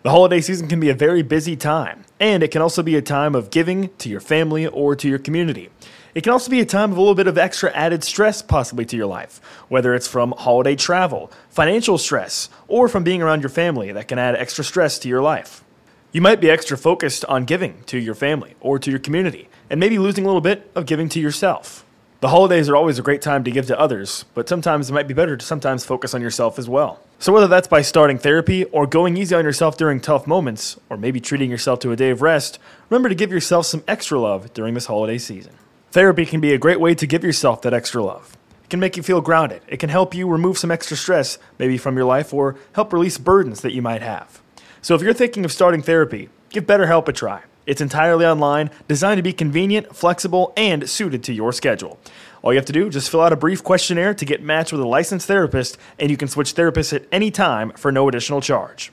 [0.02, 3.02] The holiday season can be a very busy time, and it can also be a
[3.02, 5.70] time of giving to your family or to your community.
[6.14, 8.84] It can also be a time of a little bit of extra added stress, possibly
[8.86, 13.50] to your life, whether it's from holiday travel, financial stress, or from being around your
[13.50, 15.64] family that can add extra stress to your life.
[16.12, 19.78] You might be extra focused on giving to your family or to your community, and
[19.78, 21.84] maybe losing a little bit of giving to yourself.
[22.20, 25.06] The holidays are always a great time to give to others, but sometimes it might
[25.06, 26.98] be better to sometimes focus on yourself as well.
[27.20, 30.96] So, whether that's by starting therapy or going easy on yourself during tough moments, or
[30.96, 32.58] maybe treating yourself to a day of rest,
[32.90, 35.52] remember to give yourself some extra love during this holiday season.
[35.92, 38.36] Therapy can be a great way to give yourself that extra love.
[38.64, 39.62] It can make you feel grounded.
[39.68, 43.16] It can help you remove some extra stress, maybe from your life, or help release
[43.16, 44.42] burdens that you might have.
[44.82, 47.42] So, if you're thinking of starting therapy, give BetterHelp a try.
[47.68, 51.98] It's entirely online, designed to be convenient, flexible, and suited to your schedule.
[52.40, 54.80] All you have to do, just fill out a brief questionnaire to get matched with
[54.80, 58.90] a licensed therapist, and you can switch therapists at any time for no additional charge.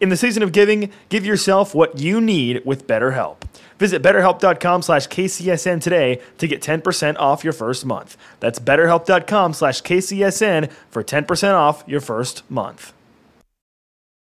[0.00, 3.42] In the season of giving, give yourself what you need with BetterHelp.
[3.78, 8.16] Visit betterhelp.com slash KCSN today to get 10% off your first month.
[8.40, 12.92] That's betterhelp.com slash KCSN for 10% off your first month.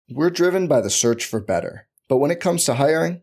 [0.09, 1.89] We're driven by the search for better.
[2.09, 3.23] But when it comes to hiring,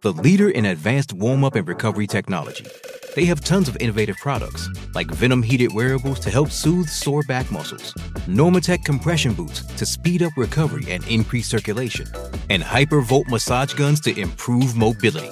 [0.00, 2.66] the leader in advanced warm up and recovery technology.
[3.16, 7.50] They have tons of innovative products, like Venom heated wearables to help soothe sore back
[7.50, 7.92] muscles,
[8.28, 12.06] Normatec compression boots to speed up recovery and increase circulation,
[12.48, 15.30] and Hypervolt massage guns to improve mobility.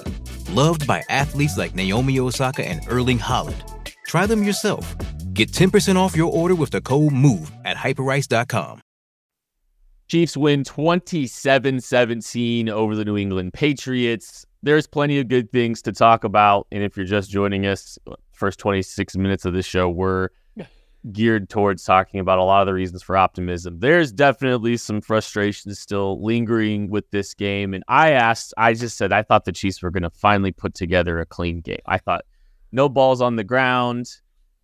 [0.51, 3.61] Loved by athletes like Naomi Osaka and Erling Haaland.
[4.07, 4.95] Try them yourself.
[5.33, 8.81] Get 10% off your order with the code MOVE at hyperice.com.
[10.07, 14.45] Chiefs win 27 17 over the New England Patriots.
[14.63, 16.67] There's plenty of good things to talk about.
[16.71, 17.97] And if you're just joining us,
[18.33, 20.29] first 26 minutes of this show, we're
[21.11, 23.79] geared towards talking about a lot of the reasons for optimism.
[23.79, 27.73] There's definitely some frustration still lingering with this game.
[27.73, 30.73] And I asked, I just said, I thought the Chiefs were going to finally put
[30.73, 31.79] together a clean game.
[31.85, 32.25] I thought
[32.71, 34.07] no balls on the ground,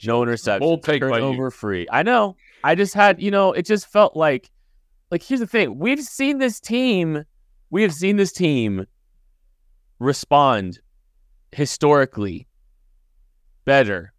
[0.03, 1.87] no interceptions, Bold take by over free.
[1.91, 2.35] I know.
[2.63, 4.49] I just had, you know, it just felt like
[5.11, 7.23] like here's the thing we've seen this team
[7.69, 8.85] we have seen this team
[10.03, 10.79] respond
[11.51, 12.47] historically
[13.65, 14.13] better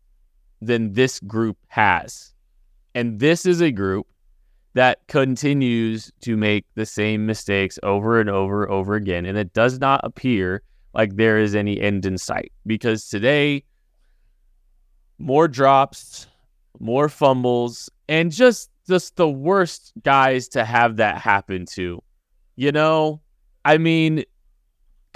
[0.61, 2.33] than this group has
[2.95, 4.07] and this is a group
[4.75, 9.79] that continues to make the same mistakes over and over over again and it does
[9.79, 10.63] not appear
[10.95, 13.63] like there is any end in sight because today
[15.19, 16.27] more drops
[16.81, 22.03] more fumbles and just just the worst guys to have that happen to.
[22.57, 23.21] You know,
[23.65, 24.25] I mean,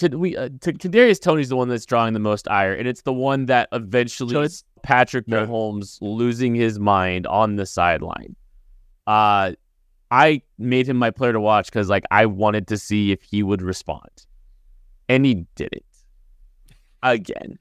[0.07, 0.37] we?
[0.37, 3.47] Uh, to, Kadarius Toney's the one that's drawing the most ire, and it's the one
[3.47, 5.47] that eventually So it's Patrick Yeah.
[5.47, 8.37] Mahomes losing his mind on the sideline.
[9.07, 9.53] Uh,
[10.11, 13.43] I made him my player to watch because like I wanted to see if he
[13.43, 14.27] would respond,
[15.09, 15.83] and he didn't.
[17.03, 17.59] Again,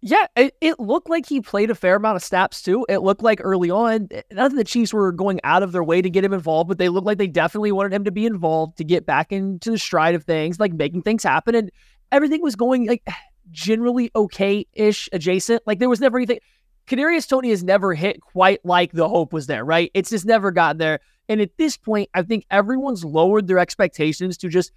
[0.00, 2.86] Yeah, it, it looked like he played a fair amount of snaps too.
[2.88, 5.82] It looked like early on, eh, not that the Chiefs were going out of their
[5.82, 8.24] way to get him involved, but they looked like they definitely wanted him to be
[8.24, 11.56] involved to get back into the stride of things, like making things happen.
[11.56, 11.72] And
[12.12, 13.02] everything was going like
[13.50, 15.62] generally okay ish adjacent.
[15.66, 16.38] Like there was never anything.
[16.86, 19.90] Kadarius Toney has never hit quite like the hope was there, right?
[19.94, 21.00] It's just never gotten there.
[21.28, 24.72] And at this point, I think everyone's lowered their expectations to just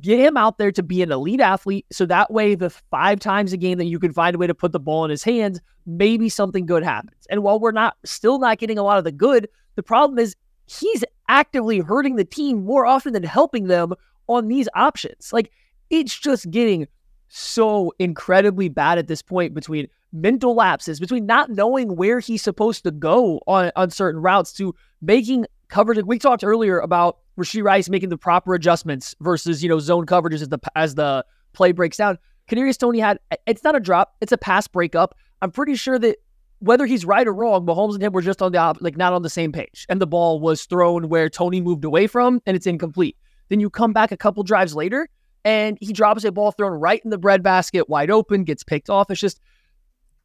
[0.00, 1.86] get him out there to be an elite athlete.
[1.90, 4.54] So that way, the five times a game that you can find a way to
[4.54, 7.26] put the ball in his hands, maybe something good happens.
[7.30, 10.36] And while we're not still not getting a lot of the good, the problem is
[10.66, 13.94] he's actively hurting the team more often than helping them
[14.28, 15.32] on these options.
[15.32, 15.50] Like
[15.90, 16.86] it's just getting
[17.28, 22.82] so incredibly bad at this point between mental lapses, between not knowing where he's supposed
[22.84, 26.04] to go on, on certain routes to making coverage.
[26.04, 30.42] We talked earlier about Rashee Rice making the proper adjustments versus you know zone coverages
[30.42, 32.18] as the as the play breaks down.
[32.48, 35.14] Kadarius Toney had it's not a drop, it's a pass breakup.
[35.42, 36.16] I'm pretty sure that
[36.60, 39.22] whether he's right or wrong, Mahomes and him were just on the like not on
[39.22, 42.66] the same page, and the ball was thrown where Toney moved away from, and it's
[42.66, 43.16] incomplete.
[43.48, 45.08] Then you come back a couple drives later,
[45.44, 49.10] and he drops a ball thrown right in the breadbasket, wide open, gets picked off.
[49.10, 49.40] It's just,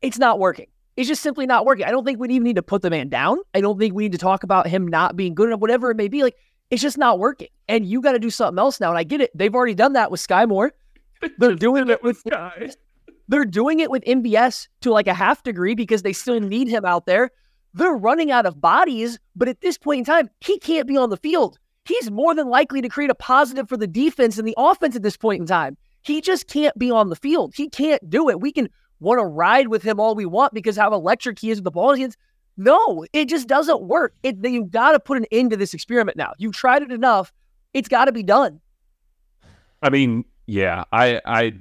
[0.01, 0.67] it's not working.
[0.95, 1.85] It's just simply not working.
[1.85, 3.39] I don't think we even need to put the man down.
[3.53, 5.97] I don't think we need to talk about him not being good enough, whatever it
[5.97, 6.23] may be.
[6.23, 6.35] Like
[6.69, 7.47] it's just not working.
[7.67, 8.89] And you got to do something else now.
[8.89, 9.35] And I get it.
[9.35, 10.73] They've already done that with Skyy Moore.
[11.37, 12.75] They're doing it with Skyy.
[13.27, 16.85] They're doing it with MVS to like a half degree because they still need him
[16.85, 17.31] out there.
[17.73, 21.09] They're running out of bodies, but at this point in time, he can't be on
[21.09, 21.57] the field.
[21.85, 25.03] He's more than likely to create a positive for the defense and the offense at
[25.03, 25.77] this point in time.
[26.01, 27.53] He just can't be on the field.
[27.55, 28.41] He can't do it.
[28.41, 28.69] We can
[29.03, 31.71] want to ride with him all we want because how electric he is with the
[31.71, 32.17] ball in his hands.
[32.55, 34.15] No, it just doesn't work.
[34.23, 36.33] It, you got to put an end to this experiment now.
[36.37, 37.33] You've tried it enough.
[37.73, 38.61] It's got to be done.
[39.81, 41.53] I mean, yeah, I, I,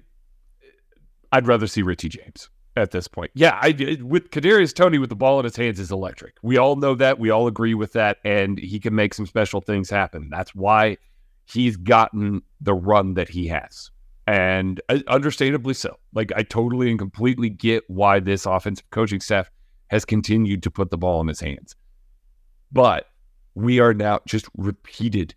[1.33, 3.31] I'd rather see Richie James at this point.
[3.35, 6.35] Yeah, I with Kadarius Toney with the ball in his hands is electric.
[6.43, 7.19] We all know that.
[7.19, 10.29] We all agree with that, and he can make some special things happen.
[10.31, 10.99] That's why
[11.45, 13.91] he's gotten the run that he has,
[14.27, 15.99] and uh, understandably so.
[16.15, 19.51] Like I totally and completely get why this offensive coaching staff
[19.89, 21.77] has continued to put the ball in his hands.
[22.71, 23.09] But
[23.55, 25.35] we are now just repeated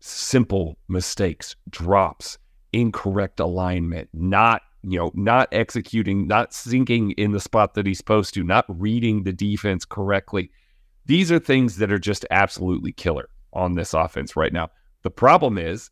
[0.00, 2.38] simple mistakes, drops,
[2.72, 8.32] incorrect alignment, not, you know, not executing, not sinking in the spot that he's supposed
[8.34, 10.50] to, not reading the defense correctly.
[11.06, 14.70] These are things that are just absolutely killer on this offense right now.
[15.02, 15.90] The problem is,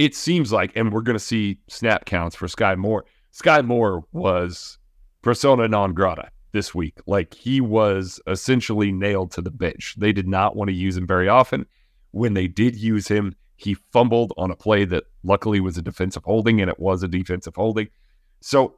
[0.00, 3.04] it seems like, and we're going to see snap counts for Skyy Moore.
[3.34, 4.78] Skyy Moore was
[5.20, 6.98] persona non grata this week.
[7.06, 9.96] Like he was essentially nailed to the bench.
[9.98, 11.66] They did not want to use him very often.
[12.12, 16.24] When they did use him, he fumbled on a play that luckily was a defensive
[16.24, 17.88] holding, and it was a defensive holding.
[18.40, 18.76] So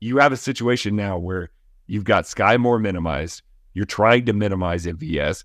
[0.00, 1.50] you have a situation now where
[1.86, 3.42] you've got Skyy Moore minimized.
[3.74, 5.44] You're trying to minimize MVS.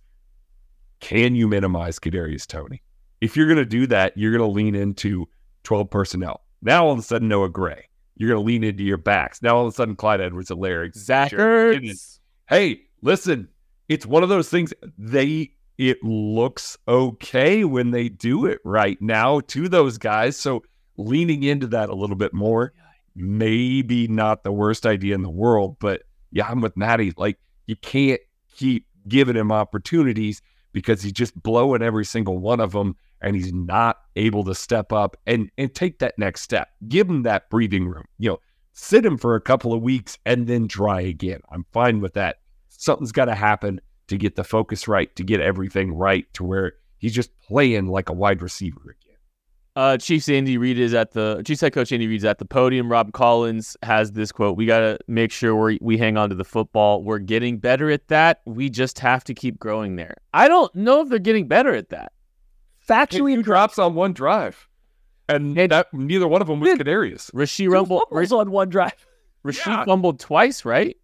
[1.01, 2.81] Can you minimize Kadarius Toney?
[3.21, 5.27] If you're going to do that, you're going to lean into
[5.63, 6.41] 12 personnel.
[6.61, 7.85] Now all of a sudden, Noah Gray.
[8.15, 9.41] You're going to lean into your backs.
[9.41, 10.93] Now all of a sudden, Clyde Edwards-Helaire.
[10.95, 12.19] Zach Ertz.
[12.49, 13.47] Hey, listen,
[13.87, 14.73] it's one of those things.
[14.97, 20.35] They it looks okay when they do it right now to those guys.
[20.35, 20.61] So
[20.97, 22.73] leaning into that a little bit more,
[23.15, 25.77] maybe not the worst idea in the world.
[25.79, 27.13] But yeah, I'm with Maddie.
[27.15, 28.19] Like you can't
[28.53, 30.41] keep giving him opportunities
[30.73, 34.91] because he's just blowing every single one of them and he's not able to step
[34.91, 36.69] up and and take that next step.
[36.87, 38.05] Give him that breathing room.
[38.17, 38.39] You know,
[38.73, 41.41] sit him for a couple of weeks and then try again.
[41.51, 42.37] I'm fine with that.
[42.69, 46.73] Something's got to happen to get the focus right, to get everything right to where
[46.97, 49.17] he's just playing like a wide receiver again.
[49.75, 52.91] Uh, Chiefs Andy Reid is at the Chiefs head coach Andy Reid's at the podium.
[52.91, 56.35] Rob Collins has this quote: "We got to make sure we we hang on to
[56.35, 57.03] the football.
[57.03, 58.41] We're getting better at that.
[58.45, 61.89] We just have to keep growing there." I don't know if they're getting better at
[61.89, 62.11] that
[62.89, 64.67] factually two drops on one drive,
[65.27, 67.31] and that neither one of them was Kadarius.
[67.31, 69.05] Rashee Rumble was on one drive.
[69.45, 69.85] Rashee yeah.
[69.85, 70.97] fumbled twice, right?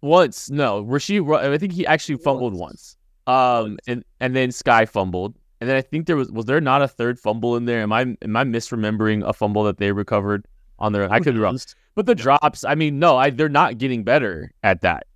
[0.00, 0.82] Once, no.
[0.84, 2.96] Rashee, I think he actually fumbled once.
[3.26, 6.82] Um, and and then Skyy fumbled, and then I think there was was there not
[6.82, 7.82] a third fumble in there?
[7.82, 10.46] Am I am I misremembering a fumble that they recovered
[10.78, 11.10] on their?
[11.12, 11.58] I could be wrong,
[11.94, 12.64] but the drops.
[12.64, 15.06] I mean, no, I they're not getting better at that.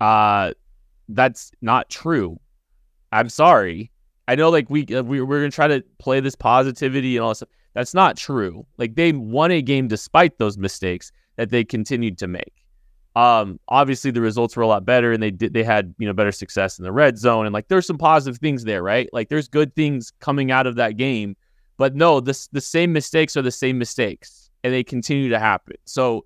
[0.00, 0.52] Uh,
[1.08, 2.38] that's not true.
[3.10, 3.90] I'm sorry.
[4.28, 7.30] I know like we, uh, we we're gonna try to play this positivity and all
[7.30, 7.48] this stuff.
[7.74, 8.66] That's not true.
[8.78, 12.52] Like they won a game despite those mistakes that they continued to make.
[13.14, 16.14] Um, obviously the results were a lot better and they did they had you know
[16.14, 19.08] better success in the red zone and like there's some positive things there, right?
[19.12, 21.36] Like there's good things coming out of that game,
[21.76, 25.76] but no, this the same mistakes are the same mistakes and they continue to happen.
[25.84, 26.24] So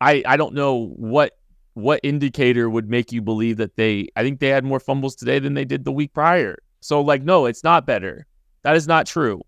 [0.00, 1.38] I I don't know what
[1.74, 5.38] what indicator would make you believe that they I think they had more fumbles today
[5.38, 6.58] than they did the week prior.
[6.86, 8.26] So like no, it's not better.
[8.62, 9.42] That is not true.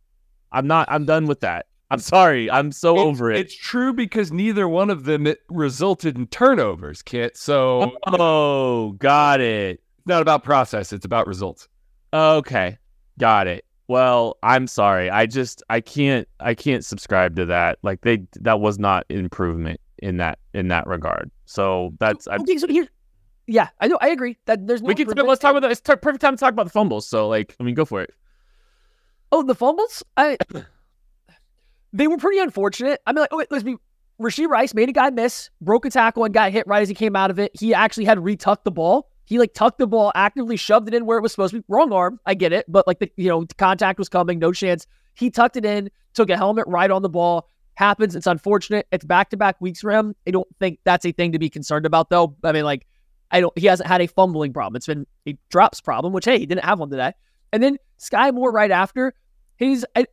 [0.52, 1.66] I'm not I'm done with that.
[1.90, 2.50] I'm sorry.
[2.50, 3.38] I'm so It's- over it.
[3.40, 7.36] It's true because neither one of them it resulted in turnovers, Kit.
[7.36, 9.80] So Oh, got it.
[9.98, 11.68] it's not about process; it's about results.
[12.12, 12.76] Okay.
[13.18, 13.64] Got it.
[13.86, 15.08] Well, I'm sorry.
[15.08, 17.78] I just I can't I can't subscribe to that.
[17.82, 21.30] Like they that was not improvement in that in that regard.
[21.46, 22.88] So that's I, okay, so here,
[23.48, 25.72] yeah, I know, I agree that there's no we can let's talk about that.
[25.72, 27.08] It's t- perfect time to talk about the fumbles.
[27.08, 28.10] So like I mean go for it.
[29.32, 30.02] Oh, the fumbles?
[30.16, 30.36] I
[31.92, 33.00] they were pretty unfortunate.
[33.06, 33.76] I mean, like, oh, wait, let's be.
[34.20, 36.94] Rashee Rice made a guy miss, broke a tackle, and got hit right as he
[36.94, 37.52] came out of it.
[37.58, 39.08] He actually had retucked the ball.
[39.24, 41.64] He like tucked the ball, actively shoved it in where it was supposed to be.
[41.68, 44.86] Wrong arm, I get it, but like the you know contact was coming, no chance.
[45.14, 47.48] He tucked it in, took a helmet right on the ball.
[47.74, 48.16] Happens.
[48.16, 48.88] It's unfortunate.
[48.90, 50.16] It's back to back weeks for him.
[50.26, 52.36] I don't think that's a thing to be concerned about, though.
[52.42, 52.86] I mean, like,
[53.30, 53.56] I don't.
[53.58, 54.76] He hasn't had a fumbling problem.
[54.76, 57.12] It's been a drops problem, which hey, he didn't have one today.
[57.52, 59.14] And then Skyy Moore right after.
[59.56, 60.06] He's I,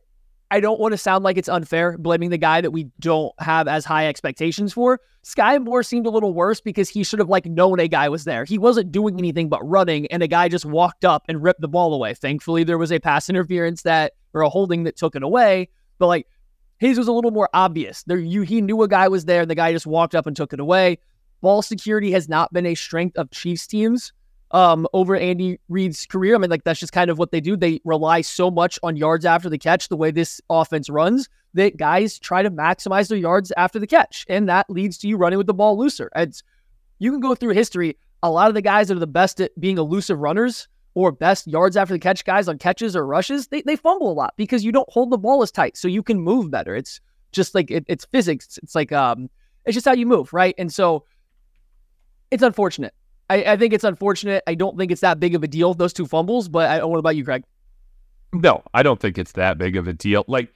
[0.50, 3.68] I don't want to sound like it's unfair blaming the guy that we don't have
[3.68, 5.00] as high expectations for.
[5.24, 8.24] Skyy Moore seemed a little worse because he should have like known a guy was
[8.24, 8.44] there.
[8.44, 11.68] He wasn't doing anything but running, and a guy just walked up and ripped the
[11.68, 12.14] ball away.
[12.14, 15.68] Thankfully, there was a pass interference that or a holding that took it away.
[15.98, 16.26] But like
[16.78, 18.04] his was a little more obvious.
[18.04, 20.36] There, you he knew a guy was there, and the guy just walked up and
[20.36, 20.98] took it away.
[21.40, 24.12] Ball security has not been a strength of Chiefs teams
[24.52, 26.34] um, over Andy Reid's career.
[26.34, 27.56] I mean, like that's just kind of what they do.
[27.56, 31.76] They rely so much on yards after the catch, the way this offense runs, that
[31.76, 35.38] guys try to maximize their yards after the catch, and that leads to you running
[35.38, 36.10] with the ball looser.
[36.16, 36.42] It's
[36.98, 37.98] you can go through history.
[38.22, 41.46] A lot of the guys that are the best at being elusive runners or best
[41.46, 44.64] yards after the catch guys on catches or rushes, they, they fumble a lot because
[44.64, 46.74] you don't hold the ball as tight, so you can move better.
[46.74, 47.00] It's
[47.32, 48.58] just like it, it's physics.
[48.62, 49.28] It's like um,
[49.66, 50.54] it's just how you move, right?
[50.56, 51.04] And so
[52.30, 52.94] it's unfortunate.
[53.28, 54.42] I, I think it's unfortunate.
[54.46, 56.48] I don't think it's that big of a deal, those two fumbles.
[56.48, 57.44] But I, what about you, Greg?
[58.32, 60.24] No, I don't think it's that big of a deal.
[60.28, 60.52] Like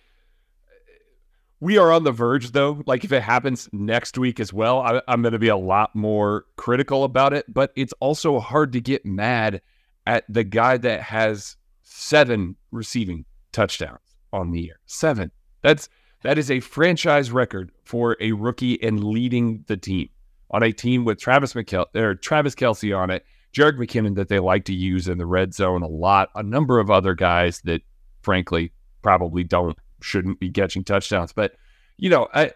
[1.60, 2.82] we are on the verge, though.
[2.86, 5.94] Like if it happens next week as well, I, I'm going to be a lot
[5.94, 7.52] more critical about it.
[7.52, 9.62] But it's also hard to get mad
[10.06, 14.00] at the guy that has seven receiving touchdowns
[14.32, 14.78] on the year.
[14.86, 15.30] Seven.
[15.62, 15.88] That's
[16.22, 20.10] that is a franchise record for a rookie and leading the team
[20.50, 24.38] on a team with Travis McKel- or Travis Kelce on it, Jerick McKinnon that they
[24.38, 27.82] like to use in the red zone a lot, a number of other guys that
[28.22, 28.72] frankly
[29.02, 31.32] probably don't shouldn't be catching touchdowns.
[31.32, 31.52] But
[31.96, 32.52] you know, I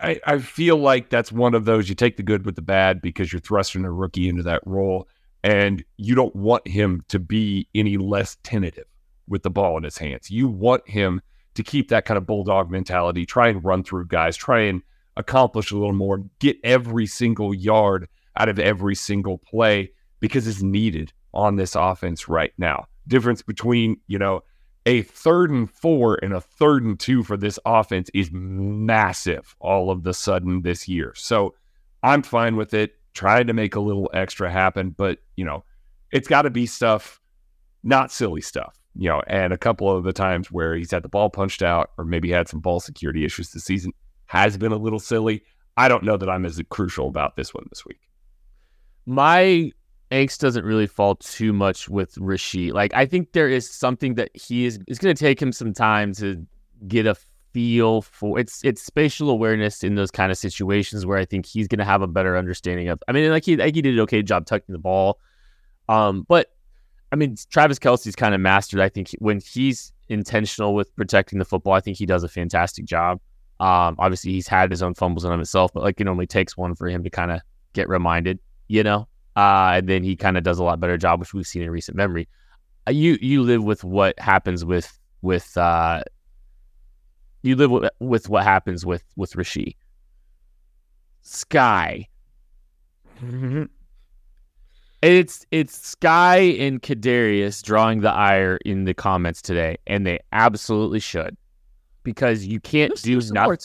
[0.00, 3.00] I, I feel like that's one of those you take the good with the bad
[3.02, 5.08] because you're thrusting a rookie into that role
[5.42, 8.86] and you don't want him to be any less tentative
[9.26, 10.30] with the ball in his hands.
[10.30, 11.20] You want him
[11.54, 14.82] to keep that kind of bulldog mentality, try and run through guys, try and
[15.18, 19.90] accomplish a little more, get every single yard out of every single play
[20.20, 22.86] because it's needed on this offense right now.
[23.06, 24.42] Difference between, you know,
[24.86, 29.90] a third and four and a third and two for this offense is massive all
[29.90, 31.12] of the sudden this year.
[31.14, 31.54] So
[32.02, 35.64] I'm fine with it, trying to make a little extra happen, but, you know,
[36.12, 37.20] it's got to be stuff,
[37.82, 38.76] not silly stuff.
[38.94, 41.90] You know, and a couple of the times where he's had the ball punched out
[41.98, 43.92] or maybe had some ball security issues this season
[44.28, 45.42] has been a little silly.
[45.76, 48.00] I don't know that I'm as crucial about this one this week.
[49.06, 49.72] My
[50.10, 52.72] angst doesn't really fall too much with Rashee.
[52.72, 55.72] Like I think there is something that he is it's going to take him some
[55.72, 56.46] time to
[56.86, 57.16] get a
[57.52, 58.38] feel for.
[58.38, 61.84] It's it's spatial awareness in those kind of situations where I think he's going to
[61.84, 63.02] have a better understanding of.
[63.08, 65.18] I mean, like he like he did an okay job tucking the ball,
[65.88, 66.48] um, but
[67.12, 68.80] I mean Travis Kelce's kind of mastered.
[68.80, 72.84] I think when he's intentional with protecting the football, I think he does a fantastic
[72.84, 73.20] job.
[73.60, 76.74] Um, obviously he's had his own fumbles on himself, but like it only takes one
[76.74, 77.40] for him to kind of
[77.72, 78.38] get reminded,
[78.68, 79.08] you know.
[79.36, 81.70] Uh, and then he kind of does a lot better job, which we've seen in
[81.70, 82.28] recent memory.
[82.86, 86.02] Uh, you you live with what happens with with uh,
[87.42, 89.76] you live with, with what happens with with Rashee.
[91.24, 92.06] Skyy.
[95.02, 100.98] It's it's Skyy and Kadarius drawing the ire in the comments today, and they absolutely
[100.98, 101.36] should,
[102.04, 103.56] because you can't There's- do there's some more nothing.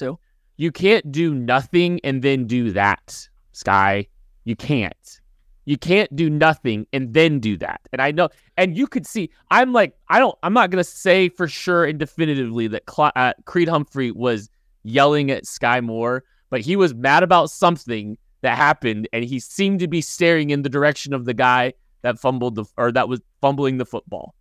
[0.58, 4.08] You can't do nothing and then do that, Skyy.
[4.46, 5.20] You can't.
[5.66, 7.82] You can't do nothing and then do that.
[7.92, 10.90] And I know, and you could see, I'm like, I don't, I'm not going to
[10.90, 14.50] say for sure and definitively that Cl- uh, Creed Humphrey was
[14.84, 19.80] yelling at Skyy Moore, but he was mad about something that happened and he seemed
[19.80, 23.22] to be staring in the direction of the guy that fumbled the, or that was
[23.40, 24.36] fumbling the football.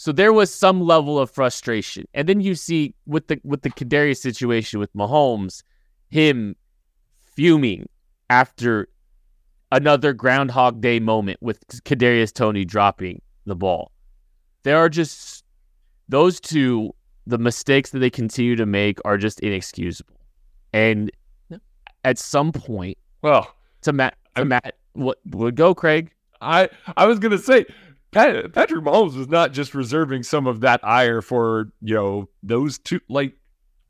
[0.00, 2.06] So there was some level of frustration.
[2.14, 5.64] And then you see with the with the Kadarius situation with Mahomes,
[6.08, 6.54] him
[7.34, 7.88] fuming
[8.30, 8.86] after
[9.72, 13.90] another Groundhog Day moment with Kadarius Toney dropping the ball.
[14.62, 15.44] There are just
[16.08, 16.94] those two.
[17.26, 20.14] The mistakes that they continue to make are just inexcusable,
[20.72, 21.10] and
[22.04, 26.12] at some point, Well, to Matt, to Matt, what would go, Craig?
[26.40, 27.66] I I was gonna say
[28.10, 32.78] Pat, Patrick Mahomes was not just reserving some of that ire for you know those
[32.78, 33.00] two.
[33.08, 33.34] Like,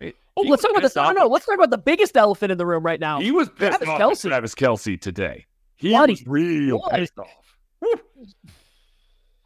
[0.02, 0.94] Oh, let's talk about this.
[0.94, 3.20] No, no, let's talk about the biggest elephant in the room right now.
[3.20, 4.24] He was pissed Travis off Kelce.
[4.24, 5.46] at Travis Kelce today.
[5.76, 7.98] He Bloody- was real bloody- pissed off.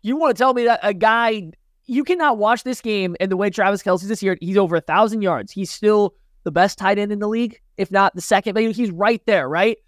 [0.03, 1.51] You want to tell me that a guy
[1.87, 4.81] you cannot watch this game and the way Travis Kelce's this year, he's over a
[4.81, 5.53] thousand yards.
[5.53, 6.15] He's still
[6.45, 8.55] the best tight end in the league, if not the second.
[8.55, 9.79] But he's right there, right?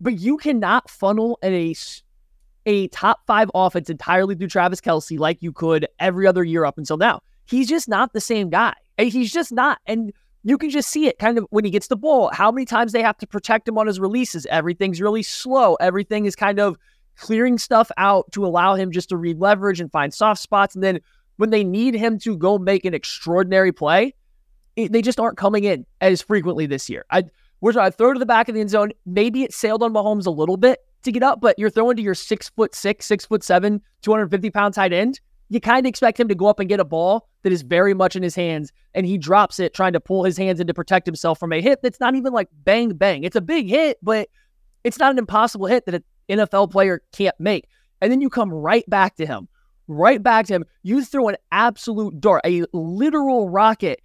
[0.00, 1.74] But you cannot funnel a
[2.66, 6.78] a top five offense entirely through Travis Kelce like you could every other year up
[6.78, 7.20] until now.
[7.46, 8.74] He's just not the same guy.
[8.98, 9.78] Eh, he's just not.
[9.86, 12.64] And you can just see it kind of when he gets the ball, how many
[12.64, 14.46] times they have to protect him on his releases.
[14.46, 15.74] Everything's really slow.
[15.76, 16.76] Everything is kind of
[17.16, 20.74] clearing stuff out to allow him just to read leverage and find soft spots.
[20.74, 21.00] And then
[21.36, 24.14] when they need him to go make an extraordinary play,
[24.76, 27.04] it, they just aren't coming in as frequently this year.
[27.10, 27.24] I
[27.60, 28.92] we're I throw to the back of the end zone.
[29.04, 32.02] Maybe it sailed on Mahomes a little bit to get up, but you're throwing to
[32.02, 35.20] your six foot six, six foot seven, 250 pound tight end.
[35.48, 37.92] You kind of expect him to go up and get a ball that is very
[37.92, 40.74] much in his hands, and he drops it trying to pull his hands in to
[40.74, 43.24] protect himself from a hit that's not even like bang bang.
[43.24, 44.28] It's a big hit, but
[44.84, 47.68] it's not an impossible hit that an NFL player can't make.
[48.00, 49.48] And then you come right back to him,
[49.88, 50.64] right back to him.
[50.82, 54.00] You throw an absolute dart, a literal rocket,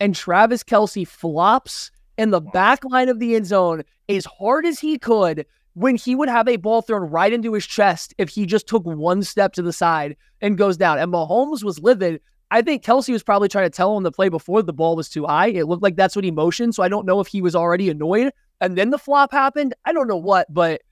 [0.00, 4.78] and Travis Kelce flops in the back line of the end zone as hard as
[4.78, 8.46] he could when he would have a ball thrown right into his chest if he
[8.46, 10.98] just took one step to the side and goes down.
[10.98, 12.20] And Mahomes was livid.
[12.50, 15.08] I think Kelce was probably trying to tell him the play before the ball was
[15.08, 15.48] too high.
[15.48, 16.74] It looked like that's what he motioned.
[16.74, 19.74] So I don't know if he was already annoyed and then the flop happened.
[19.84, 20.82] I don't know what, but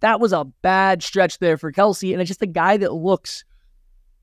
[0.00, 2.12] that was a bad stretch there for Kelce.
[2.12, 3.44] And it's just a guy that looks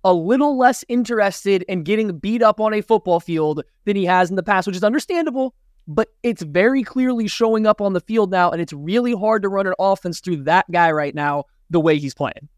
[0.04, 4.30] a little less interested in getting beat up on a football field than he has
[4.30, 5.54] in the past, which is understandable,
[5.88, 8.52] but it's very clearly showing up on the field now.
[8.52, 11.98] And it's really hard to run an offense through that guy right now, the way
[11.98, 12.50] he's playing.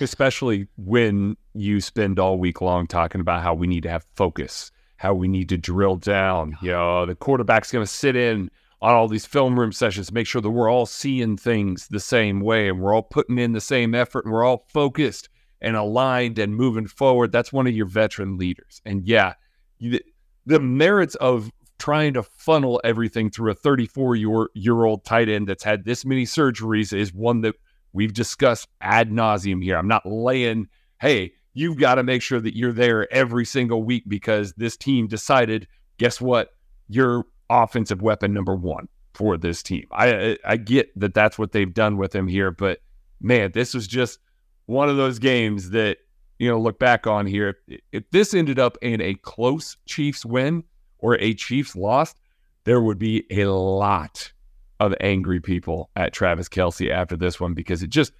[0.00, 4.70] especially when you spend all week long talking about how we need to have focus,
[4.96, 6.56] how we need to drill down.
[6.62, 8.50] You know, the quarterback's going to sit in
[8.82, 12.40] on all these film room sessions, make sure that we're all seeing things the same
[12.40, 15.28] way and we're all putting in the same effort and we're all focused
[15.60, 17.32] and aligned and moving forward.
[17.32, 18.82] That's one of your veteran leaders.
[18.84, 19.34] And yeah,
[19.78, 20.00] you,
[20.44, 21.50] the merits of
[21.84, 26.02] trying to funnel everything through a 34 year, year old tight end that's had this
[26.02, 27.54] many surgeries is one that
[27.92, 29.76] we've discussed ad nauseum here.
[29.76, 30.68] I'm not laying,
[30.98, 35.08] hey, you've got to make sure that you're there every single week because this team
[35.08, 35.68] decided,
[35.98, 36.54] guess what?
[36.88, 39.84] You're offensive weapon number one for this team.
[39.92, 42.78] I I, get that that's what they've done with him here, but
[43.20, 44.20] man, this was just
[44.64, 45.98] one of those games that
[46.38, 47.58] you know look back on here.
[47.68, 50.64] If, if this ended up in a close Chiefs win
[51.04, 52.14] or a Chiefs loss,
[52.64, 54.32] there would be a lot
[54.80, 58.12] of angry people at Travis Kelce after this one because it just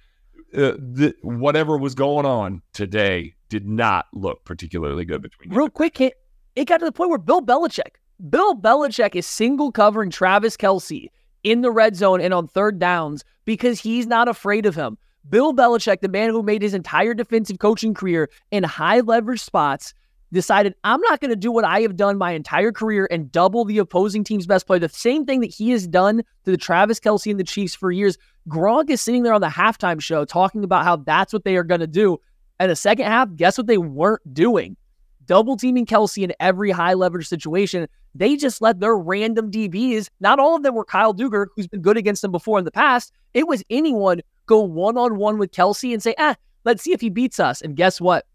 [0.53, 5.99] uh, the, whatever was going on today did not look particularly good between Real quick,
[5.99, 6.13] it,
[6.55, 7.95] it got to the point where Bill Belichick,
[8.29, 11.09] Bill Belichick is single covering Travis Kelce
[11.43, 14.99] in the red zone and on third downs because he's not afraid of him.
[15.27, 19.95] Bill Belichick, the man who made his entire defensive coaching career in high leverage spots,
[20.35, 23.65] decided I'm not going to do what I have done my entire career and double
[23.65, 24.79] the opposing team's best player.
[24.79, 27.91] The same thing that he has done to the Travis Kelce and the Chiefs for
[27.91, 28.17] years.
[28.47, 31.63] Gronk is sitting there on the halftime show talking about how that's what they are
[31.63, 32.19] going to do.
[32.59, 34.77] And the second half, guess what they weren't doing?
[35.25, 37.87] Double teaming Kelce in every high leverage situation.
[38.13, 41.81] They just let their random DBs, not all of them were Kyle Dugger, who's been
[41.81, 43.11] good against them before in the past.
[43.33, 47.01] It was anyone go one on one with Kelce and say, ah, let's see if
[47.01, 47.61] he beats us.
[47.61, 48.25] And guess what?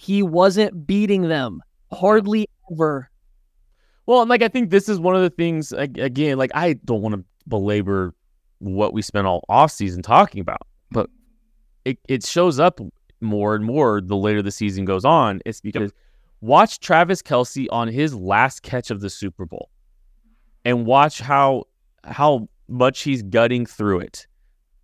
[0.00, 3.10] He wasn't beating them hardly ever.
[4.06, 7.02] Well, and like I think this is one of the things again, like I don't
[7.02, 8.14] want to belabor
[8.60, 11.10] what we spent all off season talking about, but
[11.84, 12.78] it, it shows up
[13.20, 15.40] more and more the later the season goes on.
[15.44, 15.90] It's because
[16.42, 19.68] watch Travis Kelce on his last catch of the Super Bowl
[20.64, 21.64] and watch how
[22.04, 24.28] how much he's gutting through it.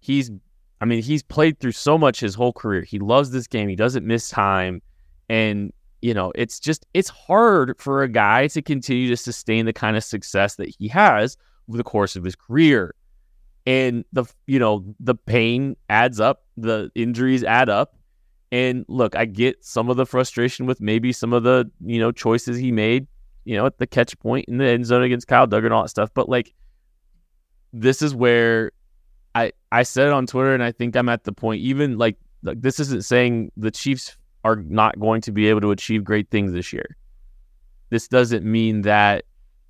[0.01, 0.33] He's
[0.81, 2.83] I mean, he's played through so much his whole career.
[2.83, 3.69] He loves this game.
[3.69, 4.83] He doesn't miss time.
[5.29, 5.73] And,
[6.03, 9.97] you know, it's just, it's hard for a guy to continue to sustain the kind
[9.97, 11.37] of success that he has
[11.69, 12.95] over the course of his career.
[13.67, 17.97] And the, you know, the pain adds up, the injuries add up.
[18.53, 22.13] And look, I get some of the frustration with maybe some of the, you know,
[22.13, 23.07] choices he made,
[23.45, 25.83] you know, at the catch point in the end zone against Kyle Dugger and all
[25.83, 26.11] that stuff.
[26.15, 26.53] But like,
[27.73, 28.71] this is where
[29.35, 31.61] I I said it on Twitter, and I think I'm at the point.
[31.63, 35.71] Even like, like this isn't saying the Chiefs are not going to be able to
[35.71, 36.97] achieve great things this year.
[37.91, 39.25] This doesn't mean that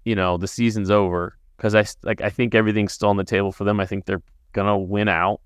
[0.05, 3.53] you know the season's over because I like I think everything's still on the table
[3.53, 3.81] for them.
[3.81, 4.23] I think they're
[4.53, 5.41] gonna win out,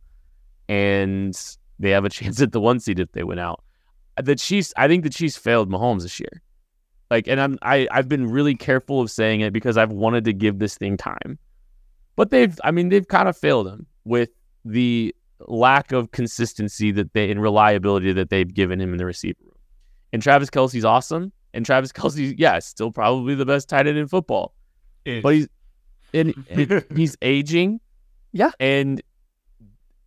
[0.68, 1.39] and
[1.79, 3.62] they have a chance at the one seed if they win out.
[4.20, 6.43] The Chiefs, I think the Chiefs failed Mahomes this year.
[7.11, 10.33] Like, and I'm I I've been really careful of saying it because I've wanted to
[10.33, 11.39] give this thing time,
[12.16, 14.31] but they've I mean they've kind of failed him with
[14.64, 15.14] the
[15.49, 19.55] lack of consistency that they and reliability that they've given him in the receiver room.
[20.13, 24.07] And Travis Kelce's awesome, and Travis Kelce, yeah, still probably the best tight end in
[24.09, 24.55] football,
[25.05, 25.49] but he's
[26.15, 27.81] and, and he's aging,
[28.33, 28.51] Yeah.
[28.61, 29.03] and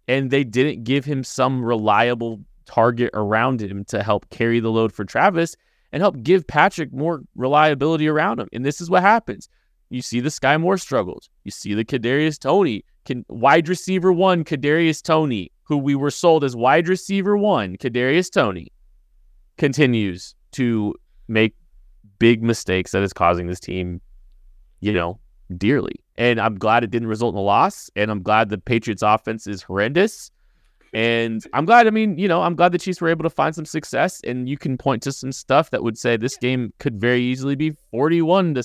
[0.08, 4.92] and they didn't give him some reliable target around him to help carry the load
[4.92, 5.56] for Travis
[5.92, 8.48] and help give Patrick more reliability around him.
[8.54, 9.48] And this is what happens.
[9.92, 11.30] You see the Skyy Moore struggles.
[11.44, 16.46] You see the Kadarius Toney, can, wide receiver one, Kadarius Toney, who we were sold
[16.46, 18.72] as wide receiver one, Kadarius Toney,
[19.58, 20.96] continues to
[21.28, 21.56] make
[22.20, 24.00] big mistakes that is causing this team,
[24.80, 25.20] you know,
[25.58, 25.96] dearly.
[26.18, 27.90] And I'm glad it didn't result in a loss.
[27.98, 30.32] And I'm glad the Patriots offense is horrendous.
[30.94, 33.54] And I'm glad, I mean, you know, I'm glad the Chiefs were able to find
[33.54, 34.22] some success.
[34.24, 37.56] And you can point to some stuff that would say this game could very easily
[37.56, 38.64] be 41 to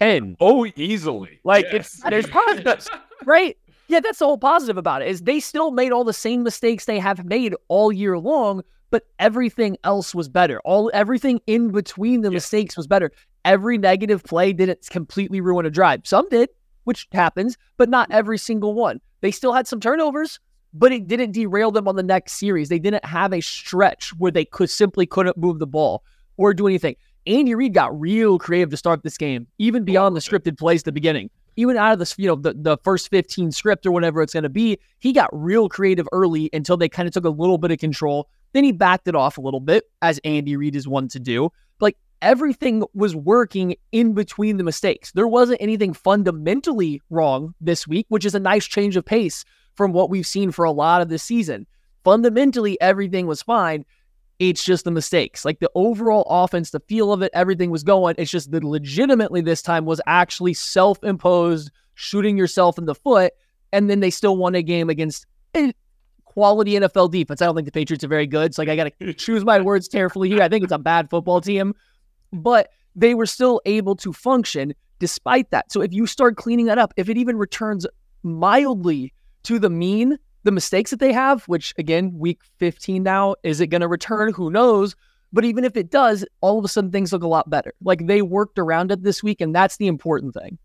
[0.00, 0.36] 10.
[0.40, 1.40] Oh, easily.
[1.44, 1.94] Like, Yes.
[1.94, 2.90] it's, there's positives.
[3.24, 3.56] right?
[3.88, 6.84] Yeah, that's the whole positive about it is they still made all the same mistakes
[6.86, 10.60] they have made all year long, but everything else was better.
[10.64, 13.10] All everything in between the mistakes was better.
[13.44, 16.02] Every negative play didn't completely ruin a drive.
[16.04, 16.48] Some did,
[16.84, 19.00] which happens, but not every single one.
[19.20, 20.40] They still had some turnovers,
[20.72, 22.68] but it didn't derail them on the next series.
[22.68, 26.02] They didn't have a stretch where they could simply couldn't move the ball
[26.38, 26.96] or do anything.
[27.26, 30.82] Andy Reid got real creative to start this game, even oh, beyond the scripted plays
[30.82, 33.92] at the beginning even out of this, you know, the, the first 15 script or
[33.92, 37.24] whatever it's going to be, he got real creative early until they kind of took
[37.24, 38.28] a little bit of control.
[38.52, 41.50] Then he backed it off a little bit, as Andy Reid is one to do.
[41.80, 45.12] Like everything was working in between the mistakes.
[45.12, 49.44] There wasn't anything fundamentally wrong this week, which is a nice change of pace
[49.74, 51.66] from what we've seen for a lot of this season.
[52.04, 53.84] Fundamentally, everything was fine.
[54.42, 55.44] It's just the mistakes.
[55.44, 58.16] Like the overall offense, the feel of it, everything was going.
[58.18, 63.32] It's just that legitimately this time was actually self imposed shooting yourself in the foot.
[63.72, 65.26] And then they still won a game against
[65.56, 65.72] a
[66.24, 67.40] quality NFL defense.
[67.40, 68.52] I don't think the Patriots are very good.
[68.52, 70.42] So like I got to choose my words carefully here.
[70.42, 71.72] I think it's a bad football team,
[72.32, 75.70] but they were still able to function despite that.
[75.70, 77.86] So if you start cleaning that up, if it even returns
[78.24, 79.14] mildly
[79.44, 83.68] to the mean, the mistakes that they have, which again, week 15 now, is it
[83.68, 84.32] going to return?
[84.32, 84.96] Who knows?
[85.32, 87.72] But even if it does, all of a sudden things look a lot better.
[87.82, 90.58] Like they worked around it this week, and that's the important thing.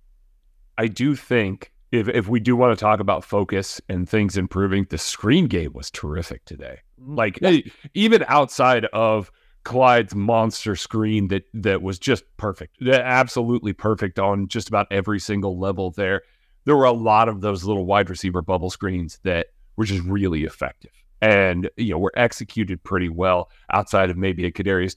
[0.78, 4.86] I do think if if we do want to talk about focus and things improving,
[4.90, 6.80] the screen game was terrific today.
[7.00, 7.62] Like eh,
[7.94, 9.32] even outside of
[9.64, 15.20] Clyde's monster screen that that was just perfect, that absolutely perfect on just about every
[15.20, 16.24] single level there.
[16.66, 19.48] There were a lot of those little wide receiver bubble screens that
[19.78, 20.92] were is really effective.
[21.22, 24.94] And you know, were executed pretty well outside of maybe a Kadarius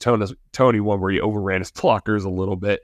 [0.51, 2.81] Toney, one where he overran his blockers a little bit.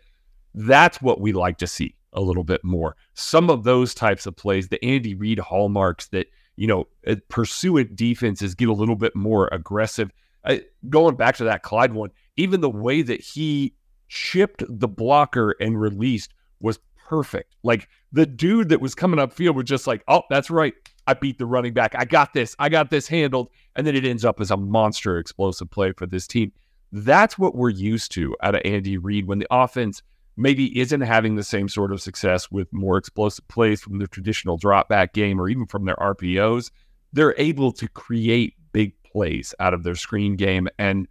[0.56, 2.96] That's what we like to see a little bit more.
[3.14, 7.96] Some of those types of plays, the Andy Reid hallmarks that, you know, uh, pursuant
[7.96, 10.10] defenses get a little bit more aggressive.
[10.44, 10.58] Uh,
[10.90, 13.76] going back to that Clyde one, even the way that he
[14.08, 17.56] chipped the blocker and released was perfect.
[17.64, 20.74] Like the dude that was coming upfield was just like, oh, that's right.
[21.08, 21.96] I beat the running back.
[21.98, 22.56] I got this.
[22.60, 23.50] I got this handled.
[23.76, 26.52] And then it ends up as a monster explosive play for this team.
[26.92, 30.02] That's what we're used to out of Andy Reid when the offense
[30.36, 34.58] maybe isn't having the same sort of success with more explosive plays from the traditional
[34.58, 36.72] drop back game or even from their RPOs.
[37.14, 40.68] They're able to create big plays out of their screen game.
[40.78, 41.08] And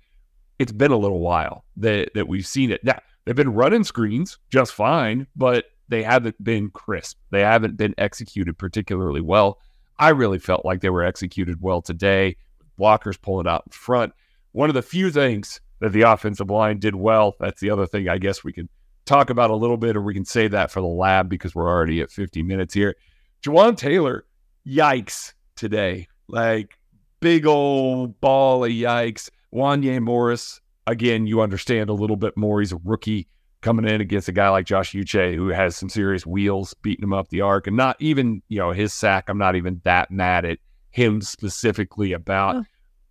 [0.59, 2.85] it's been a little while that, that we've seen it.
[2.85, 7.19] Now, they've been running screens just fine, but they haven't been crisp.
[7.31, 9.59] They haven't been executed particularly well.
[9.99, 12.37] I really felt like they were executed well today.
[12.79, 14.13] Blockers pulling out in front.
[14.53, 17.35] One of the few things that the offensive line did well.
[17.41, 18.69] That's the other thing I guess we can
[19.05, 21.69] talk about a little bit, or we can save that for the lab because we're
[21.69, 22.97] already at 50 minutes here.
[23.43, 24.25] Jawaan Taylor,
[24.67, 26.09] yikes today.
[26.29, 26.79] Like
[27.21, 29.31] big old ball of yikes.
[29.55, 32.61] Wanya Morris, again, you understand a little bit more.
[32.61, 33.29] He's a rookie
[33.63, 37.13] coming in against a guy like Josh Uche who has some serious wheels beating him
[37.13, 37.67] up the arc.
[37.67, 40.59] And not even, you know, his sack, I'm not even that mad at
[40.91, 42.57] him specifically about.
[42.57, 42.65] Oh.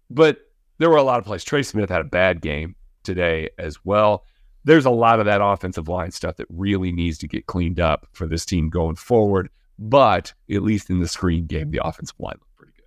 [0.09, 0.39] But
[0.77, 1.43] there were a lot of plays.
[1.43, 4.23] Trey Smith had a bad game today as well.
[4.63, 8.07] There's a lot of that offensive line stuff that really needs to get cleaned up
[8.13, 9.49] for this team going forward.
[9.77, 12.85] but at least in the screen game, the offensive line looked pretty good.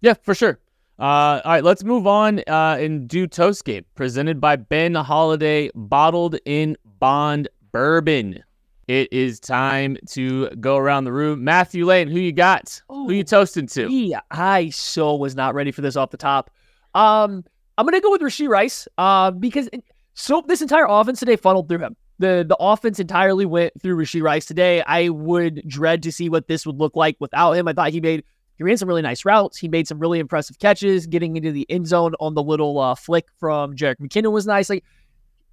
[0.00, 0.58] Yeah, for sure.
[0.98, 5.70] Uh, all right, let's move on uh, and do Toast Game, presented by Ben Holladay,
[5.74, 8.44] bottled in Bond Bourbon.
[8.86, 11.42] It is time to go around the room.
[11.42, 12.80] Matthew Lane, who you got?
[12.88, 13.90] who you toasting to?
[13.90, 16.50] Yeah, I so was not ready for this off the top.
[16.94, 17.44] Um,
[17.76, 18.86] I'm gonna go with Rashee Rice.
[18.98, 19.82] Uh, because it,
[20.12, 21.96] so this entire offense today funneled through him.
[22.18, 24.82] The the offense entirely went through Rashee Rice today.
[24.82, 27.66] I would dread to see what this would look like without him.
[27.66, 28.22] I thought he made
[28.56, 29.58] he ran some really nice routes.
[29.58, 31.06] He made some really impressive catches.
[31.06, 34.70] Getting into the end zone on the little uh, flick from Jerick McKinnon was nice.
[34.70, 34.84] Like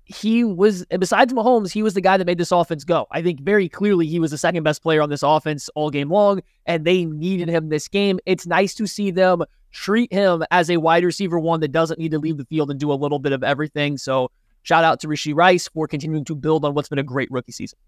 [0.05, 3.07] he was, and besides Mahomes, he was the guy that made this offense go.
[3.11, 6.09] I think very clearly he was the second best player on this offense all game
[6.09, 8.19] long, and they needed him this game.
[8.25, 12.11] It's nice to see them treat him as a wide receiver one that doesn't need
[12.11, 13.97] to leave the field and do a little bit of everything.
[13.97, 14.29] So
[14.63, 17.53] shout out to Rashee Rice for continuing to build on what's been a great rookie
[17.53, 17.79] season.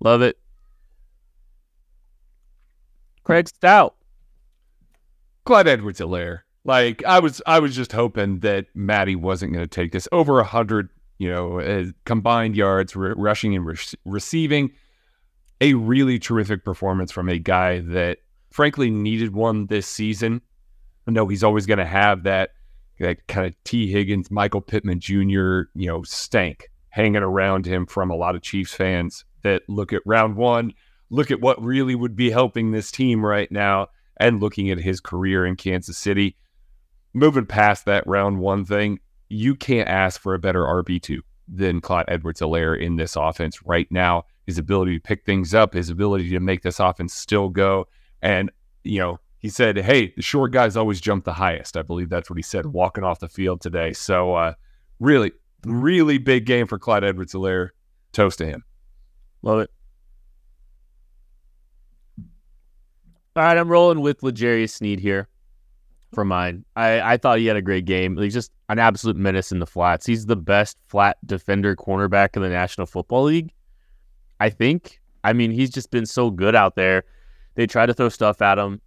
[0.00, 0.38] Love it.
[3.22, 3.94] Craig Stout.
[5.44, 6.40] Clyde Edwards Helaire.
[6.64, 10.38] Like I was, I was just hoping that Maddie wasn't going to take this over
[10.38, 14.70] a hundred, you know, uh, combined yards, r- rushing and re- receiving.
[15.60, 18.18] A really terrific performance from a guy that,
[18.50, 20.40] frankly, needed one this season.
[21.06, 22.50] I know he's always going to have that,
[22.98, 28.10] that kind of Tee Higgins, Michael Pittman Jr., you know, stank hanging around him from
[28.10, 30.74] a lot of Chiefs fans that look at round one,
[31.10, 33.88] look at what really would be helping this team right now,
[34.22, 36.36] and looking at his career in Kansas City
[37.14, 38.98] moving past that round one thing,
[39.28, 41.18] you can't ask for a better RB2
[41.48, 44.24] than Clyde Edwards Helaire in this offense right now.
[44.46, 47.86] His ability to pick things up, his ability to make this offense still go.
[48.20, 48.50] And,
[48.84, 51.76] you know, he said, hey, the short guys always jump the highest.
[51.76, 53.92] I believe that's what he said walking off the field today.
[53.92, 54.54] So, uh,
[55.00, 55.32] really,
[55.64, 57.70] really big game for Clyde Edwards Helaire.
[58.12, 58.64] Toast to him.
[59.42, 59.70] Love it.
[63.34, 65.28] All right, I'm rolling with L'Jarius Sneed here
[66.12, 66.64] for mine.
[66.76, 68.16] I, I thought he had a great game.
[68.18, 70.04] He's just an absolute menace in the flats.
[70.04, 73.52] He's the best flat defender cornerback in the National Football League.
[74.38, 75.00] I think.
[75.24, 77.04] I mean, he's just been so good out there.
[77.54, 78.80] They try to throw stuff at him.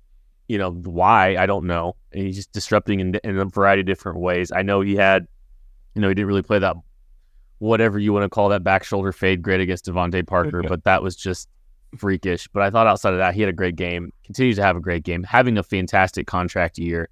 [0.48, 1.38] You know why?
[1.38, 1.96] I don't know.
[2.12, 4.52] And he's just disrupting in, in a variety of different ways.
[4.52, 5.28] I know he had,
[5.96, 6.76] you know, he didn't really play that,
[7.58, 11.02] whatever you want to call that back shoulder fade great against DeVante Parker, but that
[11.02, 11.50] was just
[11.96, 12.48] freakish.
[12.48, 14.12] But I thought outside of that, he had a great game.
[14.24, 15.24] Continues to have a great game.
[15.24, 17.10] Having a fantastic contract year.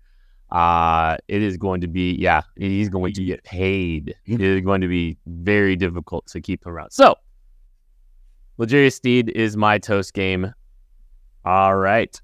[0.51, 4.15] Uh, it is going to be, yeah, he's going to get paid.
[4.25, 6.91] It is going to be very difficult to keep him around.
[6.91, 7.15] So,
[8.59, 10.53] L'Jarius Sneed is my toast game.
[11.43, 12.21] All right.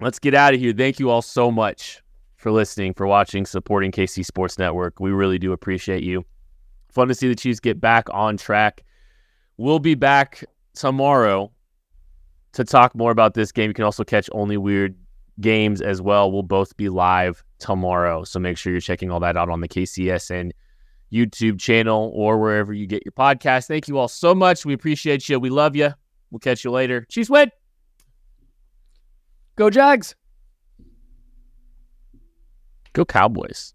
[0.00, 0.72] Let's get out of here.
[0.72, 2.02] Thank you all so much
[2.34, 4.98] for listening, for watching, supporting KC Sports Network.
[4.98, 6.24] We really do appreciate you.
[6.90, 8.82] Fun to see the Chiefs get back on track.
[9.56, 10.44] We'll be back
[10.74, 11.52] tomorrow
[12.52, 13.70] to talk more about this game.
[13.70, 14.96] You can also catch Only Weird
[15.40, 16.30] games as well.
[16.30, 18.24] We'll both be live tomorrow.
[18.24, 20.50] So make sure you're checking all that out on the KCSN
[21.12, 23.66] YouTube channel or wherever you get your podcast.
[23.68, 24.64] Thank you all so much.
[24.64, 25.38] We appreciate you.
[25.38, 25.92] We love you.
[26.30, 27.06] We'll catch you later.
[27.10, 27.50] Chiefs win.
[29.56, 30.14] Go Jags.
[32.94, 33.74] Go Cowboys.